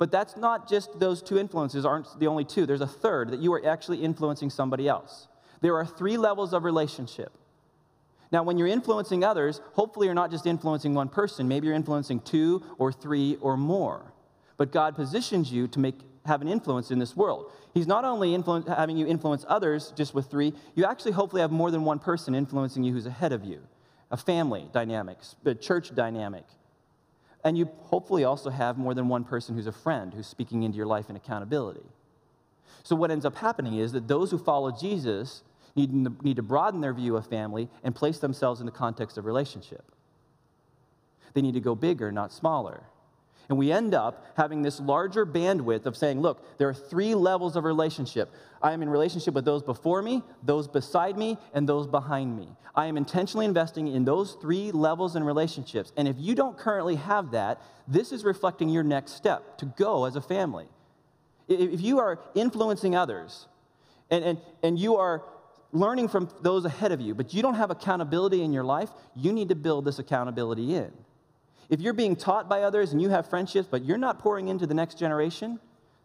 But 0.00 0.10
that's 0.10 0.34
not 0.34 0.66
just 0.66 0.98
those 0.98 1.20
two 1.20 1.38
influences, 1.38 1.84
aren't 1.84 2.18
the 2.18 2.26
only 2.26 2.46
two. 2.46 2.64
There's 2.64 2.80
a 2.80 2.86
third 2.86 3.32
that 3.32 3.40
you 3.40 3.52
are 3.52 3.62
actually 3.66 4.02
influencing 4.02 4.48
somebody 4.48 4.88
else. 4.88 5.28
There 5.60 5.76
are 5.76 5.84
three 5.84 6.16
levels 6.16 6.54
of 6.54 6.64
relationship. 6.64 7.30
Now, 8.32 8.42
when 8.42 8.56
you're 8.56 8.66
influencing 8.66 9.24
others, 9.24 9.60
hopefully 9.74 10.06
you're 10.06 10.14
not 10.14 10.30
just 10.30 10.46
influencing 10.46 10.94
one 10.94 11.10
person, 11.10 11.48
maybe 11.48 11.66
you're 11.66 11.76
influencing 11.76 12.20
two 12.20 12.62
or 12.78 12.92
three 12.92 13.36
or 13.42 13.58
more. 13.58 14.14
But 14.56 14.72
God 14.72 14.96
positions 14.96 15.52
you 15.52 15.68
to 15.68 15.78
make, 15.78 15.96
have 16.24 16.40
an 16.40 16.48
influence 16.48 16.90
in 16.90 16.98
this 16.98 17.14
world. 17.14 17.52
He's 17.74 17.86
not 17.86 18.06
only 18.06 18.32
having 18.68 18.96
you 18.96 19.06
influence 19.06 19.44
others 19.48 19.92
just 19.94 20.14
with 20.14 20.30
three, 20.30 20.54
you 20.76 20.86
actually 20.86 21.12
hopefully 21.12 21.42
have 21.42 21.52
more 21.52 21.70
than 21.70 21.84
one 21.84 21.98
person 21.98 22.34
influencing 22.34 22.84
you 22.84 22.94
who's 22.94 23.06
ahead 23.06 23.32
of 23.32 23.44
you 23.44 23.60
a 24.10 24.16
family 24.16 24.66
dynamic, 24.72 25.18
a 25.44 25.54
church 25.54 25.94
dynamic, 25.94 26.44
and 27.44 27.56
you 27.56 27.70
hopefully 27.84 28.24
also 28.24 28.50
have 28.50 28.76
more 28.76 28.94
than 28.94 29.08
one 29.08 29.24
person 29.24 29.54
who's 29.54 29.66
a 29.66 29.72
friend 29.72 30.12
who's 30.12 30.26
speaking 30.26 30.62
into 30.62 30.76
your 30.76 30.86
life 30.86 31.08
in 31.08 31.16
accountability. 31.16 31.84
So, 32.82 32.96
what 32.96 33.10
ends 33.10 33.24
up 33.24 33.36
happening 33.36 33.74
is 33.74 33.92
that 33.92 34.08
those 34.08 34.30
who 34.30 34.38
follow 34.38 34.70
Jesus 34.70 35.42
need, 35.76 35.92
need 36.22 36.36
to 36.36 36.42
broaden 36.42 36.80
their 36.80 36.92
view 36.92 37.16
of 37.16 37.26
family 37.26 37.68
and 37.82 37.94
place 37.94 38.18
themselves 38.18 38.60
in 38.60 38.66
the 38.66 38.72
context 38.72 39.18
of 39.18 39.24
relationship. 39.24 39.84
They 41.34 41.42
need 41.42 41.54
to 41.54 41.60
go 41.60 41.74
bigger, 41.74 42.10
not 42.10 42.32
smaller. 42.32 42.84
And 43.50 43.58
we 43.58 43.72
end 43.72 43.94
up 43.94 44.24
having 44.36 44.62
this 44.62 44.78
larger 44.78 45.26
bandwidth 45.26 45.84
of 45.84 45.96
saying, 45.96 46.20
look, 46.20 46.56
there 46.56 46.68
are 46.68 46.74
three 46.74 47.16
levels 47.16 47.56
of 47.56 47.64
relationship. 47.64 48.32
I 48.62 48.72
am 48.72 48.80
in 48.80 48.88
relationship 48.88 49.34
with 49.34 49.44
those 49.44 49.64
before 49.64 50.02
me, 50.02 50.22
those 50.44 50.68
beside 50.68 51.18
me, 51.18 51.36
and 51.52 51.68
those 51.68 51.88
behind 51.88 52.36
me. 52.38 52.46
I 52.76 52.86
am 52.86 52.96
intentionally 52.96 53.46
investing 53.46 53.88
in 53.88 54.04
those 54.04 54.36
three 54.40 54.70
levels 54.70 55.16
and 55.16 55.26
relationships. 55.26 55.92
And 55.96 56.06
if 56.06 56.14
you 56.16 56.36
don't 56.36 56.56
currently 56.56 56.94
have 56.94 57.32
that, 57.32 57.60
this 57.88 58.12
is 58.12 58.22
reflecting 58.22 58.68
your 58.68 58.84
next 58.84 59.14
step 59.14 59.58
to 59.58 59.66
go 59.66 60.04
as 60.04 60.14
a 60.14 60.20
family. 60.20 60.68
If 61.48 61.80
you 61.80 61.98
are 61.98 62.20
influencing 62.36 62.94
others 62.94 63.48
and, 64.12 64.22
and, 64.22 64.38
and 64.62 64.78
you 64.78 64.94
are 64.98 65.24
learning 65.72 66.06
from 66.06 66.28
those 66.40 66.64
ahead 66.64 66.92
of 66.92 67.00
you, 67.00 67.16
but 67.16 67.34
you 67.34 67.42
don't 67.42 67.54
have 67.54 67.72
accountability 67.72 68.44
in 68.44 68.52
your 68.52 68.64
life, 68.64 68.90
you 69.16 69.32
need 69.32 69.48
to 69.48 69.56
build 69.56 69.84
this 69.84 69.98
accountability 69.98 70.76
in. 70.76 70.92
If 71.70 71.80
you're 71.80 71.94
being 71.94 72.16
taught 72.16 72.48
by 72.48 72.62
others 72.62 72.92
and 72.92 73.00
you 73.00 73.08
have 73.10 73.30
friendships, 73.30 73.68
but 73.70 73.84
you're 73.84 73.96
not 73.96 74.18
pouring 74.18 74.48
into 74.48 74.66
the 74.66 74.74
next 74.74 74.98
generation, 74.98 75.60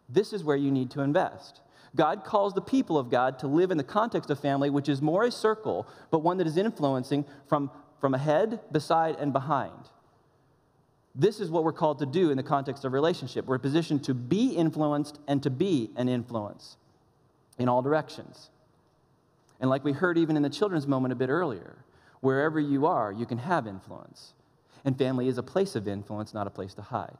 this 0.08 0.32
is 0.32 0.44
where 0.44 0.56
you 0.56 0.72
need 0.72 0.92
to 0.92 1.02
invest. 1.02 1.62
God 1.96 2.24
calls 2.24 2.54
the 2.54 2.62
people 2.62 2.98
of 3.00 3.10
God 3.10 3.40
to 3.40 3.48
live 3.48 3.72
in 3.72 3.78
the 3.78 3.84
context 3.84 4.30
of 4.30 4.40
family, 4.40 4.70
which 4.70 4.88
is 4.88 5.02
more 5.02 5.24
a 5.24 5.32
circle, 5.32 5.88
but 6.12 6.20
one 6.20 6.38
that 6.38 6.46
is 6.46 6.56
influencing 6.56 7.26
from, 7.48 7.72
from 8.00 8.14
ahead, 8.14 8.60
beside, 8.72 9.16
and 9.16 9.34
behind. 9.34 9.90
This 11.16 11.40
is 11.40 11.50
what 11.50 11.64
we're 11.64 11.74
called 11.74 12.00
to 12.00 12.06
do 12.06 12.30
in 12.30 12.38
the 12.38 12.44
context 12.44 12.86
of 12.86 12.94
relationship. 12.94 13.46
We're 13.46 13.58
positioned 13.58 14.04
to 14.04 14.14
be 14.14 14.50
influenced 14.50 15.20
and 15.28 15.42
to 15.44 15.50
be 15.50 15.90
an 15.96 16.10
influence 16.10 16.78
in 17.58 17.70
all 17.70 17.82
directions. 17.82 18.50
And 19.60 19.70
like 19.70 19.84
we 19.84 19.94
heard 19.94 20.18
even 20.18 20.36
in 20.36 20.44
the 20.44 20.50
children's 20.50 20.86
moment 20.86 21.14
a 21.14 21.16
bit 21.16 21.30
earlier, 21.30 21.78
wherever 22.20 22.60
you 22.60 22.86
are, 22.86 23.12
you 23.12 23.26
can 23.26 23.38
have 23.38 23.66
influence. 23.66 24.34
And 24.86 24.98
family 24.98 25.28
is 25.28 25.38
a 25.38 25.44
place 25.44 25.76
of 25.76 25.88
influence, 25.88 26.34
not 26.34 26.48
a 26.48 26.50
place 26.50 26.74
to 26.76 26.82
hide. 26.82 27.18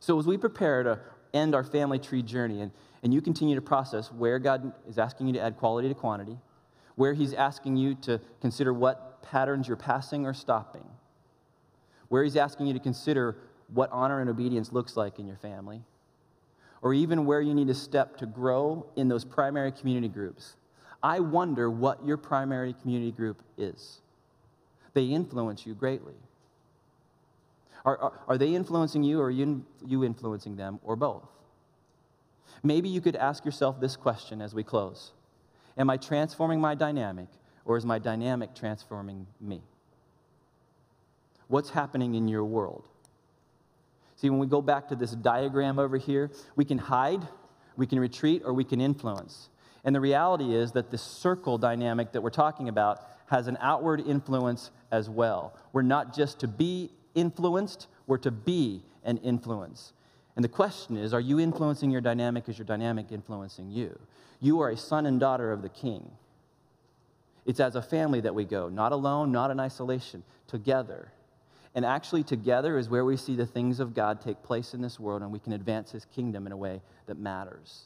So 0.00 0.18
as 0.18 0.26
we 0.26 0.36
prepare 0.36 0.82
to 0.82 0.98
end 1.32 1.54
our 1.54 1.62
family 1.62 1.98
tree 1.98 2.22
journey 2.22 2.60
and, 2.60 2.72
and 3.02 3.14
you 3.14 3.20
continue 3.20 3.54
to 3.54 3.62
process 3.62 4.10
where 4.10 4.38
God 4.38 4.72
is 4.88 4.98
asking 4.98 5.28
you 5.28 5.34
to 5.34 5.40
add 5.40 5.56
quality 5.56 5.88
to 5.88 5.94
quantity, 5.94 6.38
where 6.96 7.12
He's 7.12 7.34
asking 7.34 7.76
you 7.76 7.94
to 7.96 8.20
consider 8.40 8.72
what 8.72 9.22
patterns 9.22 9.68
you're 9.68 9.76
passing 9.76 10.26
or 10.26 10.34
stopping, 10.34 10.84
where 12.08 12.24
He's 12.24 12.36
asking 12.36 12.66
you 12.66 12.72
to 12.72 12.80
consider 12.80 13.36
what 13.72 13.90
honor 13.92 14.20
and 14.20 14.28
obedience 14.28 14.72
looks 14.72 14.96
like 14.96 15.18
in 15.18 15.26
your 15.26 15.36
family 15.36 15.82
or 16.84 16.92
even 16.92 17.24
where 17.24 17.40
you 17.40 17.54
need 17.54 17.66
to 17.66 17.74
step 17.74 18.18
to 18.18 18.26
grow 18.26 18.86
in 18.94 19.08
those 19.08 19.24
primary 19.24 19.72
community 19.72 20.06
groups. 20.06 20.56
I 21.02 21.18
wonder 21.18 21.70
what 21.70 22.04
your 22.06 22.18
primary 22.18 22.74
community 22.74 23.10
group 23.10 23.42
is. 23.56 24.02
They 24.94 25.06
influence 25.06 25.66
you 25.66 25.74
greatly. 25.74 26.14
Are, 27.84 27.98
are, 27.98 28.20
are 28.28 28.38
they 28.38 28.54
influencing 28.54 29.02
you 29.02 29.20
or 29.20 29.26
are 29.26 29.30
you, 29.30 29.64
you 29.84 30.04
influencing 30.04 30.56
them 30.56 30.80
or 30.82 30.96
both? 30.96 31.28
Maybe 32.62 32.88
you 32.88 33.00
could 33.00 33.16
ask 33.16 33.44
yourself 33.44 33.80
this 33.80 33.96
question 33.96 34.40
as 34.40 34.54
we 34.54 34.62
close 34.62 35.12
Am 35.76 35.90
I 35.90 35.96
transforming 35.96 36.60
my 36.60 36.74
dynamic 36.74 37.28
or 37.64 37.76
is 37.76 37.84
my 37.84 37.98
dynamic 37.98 38.54
transforming 38.54 39.26
me? 39.40 39.60
What's 41.48 41.70
happening 41.70 42.14
in 42.14 42.28
your 42.28 42.44
world? 42.44 42.88
See, 44.16 44.30
when 44.30 44.38
we 44.38 44.46
go 44.46 44.62
back 44.62 44.88
to 44.88 44.96
this 44.96 45.10
diagram 45.10 45.78
over 45.78 45.98
here, 45.98 46.30
we 46.56 46.64
can 46.64 46.78
hide, 46.78 47.26
we 47.76 47.86
can 47.86 47.98
retreat, 47.98 48.42
or 48.44 48.54
we 48.54 48.64
can 48.64 48.80
influence. 48.80 49.50
And 49.84 49.94
the 49.94 50.00
reality 50.00 50.54
is 50.54 50.72
that 50.72 50.90
this 50.90 51.02
circle 51.02 51.58
dynamic 51.58 52.12
that 52.12 52.22
we're 52.22 52.30
talking 52.30 52.68
about 52.68 53.06
has 53.26 53.46
an 53.46 53.58
outward 53.60 54.00
influence 54.00 54.70
as 54.90 55.10
well. 55.10 55.54
We're 55.72 55.82
not 55.82 56.14
just 56.14 56.40
to 56.40 56.48
be 56.48 56.90
influenced, 57.14 57.86
we're 58.06 58.18
to 58.18 58.30
be 58.30 58.82
an 59.04 59.18
influence. 59.18 59.92
And 60.36 60.44
the 60.44 60.48
question 60.48 60.96
is 60.96 61.14
are 61.14 61.20
you 61.20 61.38
influencing 61.38 61.90
your 61.90 62.00
dynamic? 62.00 62.48
Is 62.48 62.58
your 62.58 62.64
dynamic 62.64 63.12
influencing 63.12 63.70
you? 63.70 63.98
You 64.40 64.60
are 64.60 64.70
a 64.70 64.76
son 64.76 65.06
and 65.06 65.20
daughter 65.20 65.52
of 65.52 65.62
the 65.62 65.68
king. 65.68 66.10
It's 67.46 67.60
as 67.60 67.76
a 67.76 67.82
family 67.82 68.20
that 68.22 68.34
we 68.34 68.44
go, 68.44 68.68
not 68.68 68.92
alone, 68.92 69.30
not 69.30 69.50
in 69.50 69.60
isolation, 69.60 70.22
together. 70.46 71.12
And 71.74 71.84
actually, 71.84 72.22
together 72.22 72.78
is 72.78 72.88
where 72.88 73.04
we 73.04 73.16
see 73.16 73.34
the 73.34 73.46
things 73.46 73.80
of 73.80 73.94
God 73.94 74.20
take 74.20 74.42
place 74.42 74.74
in 74.74 74.80
this 74.80 74.98
world 74.98 75.22
and 75.22 75.30
we 75.30 75.40
can 75.40 75.52
advance 75.52 75.90
his 75.90 76.04
kingdom 76.06 76.46
in 76.46 76.52
a 76.52 76.56
way 76.56 76.80
that 77.06 77.18
matters. 77.18 77.84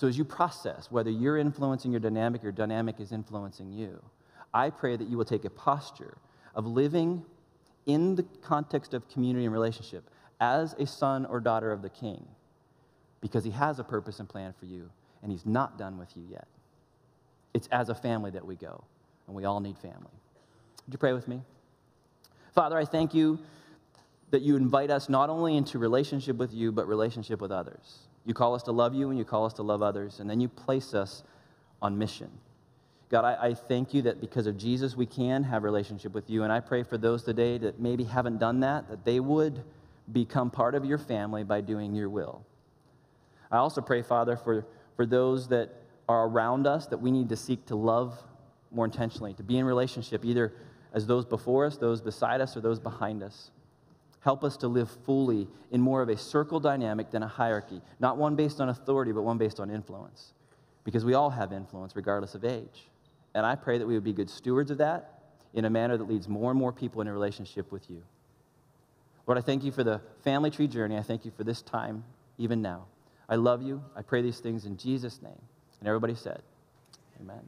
So, 0.00 0.06
as 0.06 0.16
you 0.16 0.24
process 0.24 0.90
whether 0.90 1.10
you're 1.10 1.36
influencing 1.36 1.90
your 1.90 2.00
dynamic 2.00 2.42
or 2.42 2.50
dynamic 2.50 3.00
is 3.00 3.12
influencing 3.12 3.70
you, 3.70 4.02
I 4.54 4.70
pray 4.70 4.96
that 4.96 5.06
you 5.06 5.18
will 5.18 5.26
take 5.26 5.44
a 5.44 5.50
posture 5.50 6.16
of 6.54 6.64
living 6.66 7.22
in 7.84 8.14
the 8.14 8.22
context 8.40 8.94
of 8.94 9.06
community 9.10 9.44
and 9.44 9.52
relationship 9.52 10.08
as 10.40 10.72
a 10.78 10.86
son 10.86 11.26
or 11.26 11.38
daughter 11.38 11.70
of 11.70 11.82
the 11.82 11.90
king 11.90 12.26
because 13.20 13.44
he 13.44 13.50
has 13.50 13.78
a 13.78 13.84
purpose 13.84 14.20
and 14.20 14.26
plan 14.26 14.54
for 14.58 14.64
you 14.64 14.88
and 15.22 15.30
he's 15.30 15.44
not 15.44 15.76
done 15.76 15.98
with 15.98 16.16
you 16.16 16.22
yet. 16.30 16.48
It's 17.52 17.68
as 17.70 17.90
a 17.90 17.94
family 17.94 18.30
that 18.30 18.46
we 18.46 18.56
go, 18.56 18.82
and 19.26 19.36
we 19.36 19.44
all 19.44 19.60
need 19.60 19.76
family. 19.76 20.16
Would 20.86 20.94
you 20.94 20.98
pray 20.98 21.12
with 21.12 21.28
me? 21.28 21.42
Father, 22.54 22.78
I 22.78 22.86
thank 22.86 23.12
you 23.12 23.38
that 24.30 24.40
you 24.40 24.56
invite 24.56 24.90
us 24.90 25.10
not 25.10 25.28
only 25.28 25.58
into 25.58 25.78
relationship 25.78 26.36
with 26.36 26.54
you, 26.54 26.72
but 26.72 26.88
relationship 26.88 27.42
with 27.42 27.52
others. 27.52 28.06
You 28.24 28.34
call 28.34 28.54
us 28.54 28.62
to 28.64 28.72
love 28.72 28.94
you 28.94 29.10
and 29.10 29.18
you 29.18 29.24
call 29.24 29.46
us 29.46 29.54
to 29.54 29.62
love 29.62 29.82
others, 29.82 30.20
and 30.20 30.28
then 30.28 30.40
you 30.40 30.48
place 30.48 30.94
us 30.94 31.22
on 31.80 31.96
mission. 31.98 32.30
God, 33.08 33.24
I, 33.24 33.48
I, 33.48 33.54
thank 33.54 33.92
you 33.92 34.02
that 34.02 34.20
because 34.20 34.46
of 34.46 34.56
Jesus, 34.56 34.96
we 34.96 35.06
can 35.06 35.42
have 35.42 35.64
relationship 35.64 36.14
with 36.14 36.30
you. 36.30 36.44
And 36.44 36.52
I 36.52 36.60
pray 36.60 36.84
for 36.84 36.96
those 36.96 37.24
today 37.24 37.58
that 37.58 37.80
maybe 37.80 38.04
haven't 38.04 38.38
done 38.38 38.60
that, 38.60 38.88
that 38.88 39.04
they 39.04 39.18
would 39.18 39.64
become 40.12 40.48
part 40.48 40.76
of 40.76 40.84
your 40.84 40.98
family 40.98 41.42
by 41.42 41.60
doing 41.60 41.92
your 41.92 42.08
will. 42.08 42.44
I 43.50 43.56
also 43.56 43.80
pray, 43.80 44.02
Father, 44.02 44.36
for, 44.36 44.64
for 44.94 45.06
those 45.06 45.48
that 45.48 45.70
are 46.08 46.28
around 46.28 46.68
us 46.68 46.86
that 46.86 46.98
we 46.98 47.10
need 47.10 47.28
to 47.30 47.36
seek 47.36 47.66
to 47.66 47.74
love 47.74 48.16
more 48.70 48.84
intentionally, 48.84 49.34
to 49.34 49.42
be 49.42 49.58
in 49.58 49.64
relationship 49.64 50.24
either 50.24 50.52
as 50.92 51.06
those 51.06 51.24
before 51.24 51.66
us, 51.66 51.76
those 51.76 52.00
beside 52.00 52.40
us, 52.40 52.56
or 52.56 52.60
those 52.60 52.78
behind 52.78 53.24
us. 53.24 53.50
Help 54.20 54.44
us 54.44 54.56
to 54.58 54.68
live 54.68 54.90
fully 55.04 55.48
in 55.70 55.80
more 55.80 56.02
of 56.02 56.08
a 56.08 56.16
circle 56.16 56.60
dynamic 56.60 57.10
than 57.10 57.22
a 57.22 57.28
hierarchy, 57.28 57.80
not 57.98 58.18
one 58.18 58.36
based 58.36 58.60
on 58.60 58.68
authority, 58.68 59.12
but 59.12 59.22
one 59.22 59.38
based 59.38 59.60
on 59.60 59.70
influence. 59.70 60.34
Because 60.84 61.04
we 61.04 61.14
all 61.14 61.30
have 61.30 61.52
influence 61.52 61.96
regardless 61.96 62.34
of 62.34 62.44
age. 62.44 62.88
And 63.34 63.46
I 63.46 63.54
pray 63.54 63.78
that 63.78 63.86
we 63.86 63.94
would 63.94 64.04
be 64.04 64.12
good 64.12 64.28
stewards 64.28 64.70
of 64.70 64.78
that 64.78 65.20
in 65.54 65.64
a 65.64 65.70
manner 65.70 65.96
that 65.96 66.08
leads 66.08 66.28
more 66.28 66.50
and 66.50 66.58
more 66.58 66.72
people 66.72 67.00
in 67.00 67.08
a 67.08 67.12
relationship 67.12 67.72
with 67.72 67.88
you. 67.88 68.02
Lord, 69.26 69.38
I 69.38 69.42
thank 69.42 69.64
you 69.64 69.72
for 69.72 69.84
the 69.84 70.00
family 70.22 70.50
tree 70.50 70.68
journey. 70.68 70.96
I 70.96 71.02
thank 71.02 71.24
you 71.24 71.30
for 71.30 71.44
this 71.44 71.62
time, 71.62 72.04
even 72.38 72.60
now. 72.60 72.86
I 73.28 73.36
love 73.36 73.62
you. 73.62 73.82
I 73.94 74.02
pray 74.02 74.22
these 74.22 74.40
things 74.40 74.64
in 74.64 74.76
Jesus' 74.76 75.22
name. 75.22 75.40
And 75.78 75.88
everybody 75.88 76.14
said, 76.14 76.42
Amen. 77.20 77.40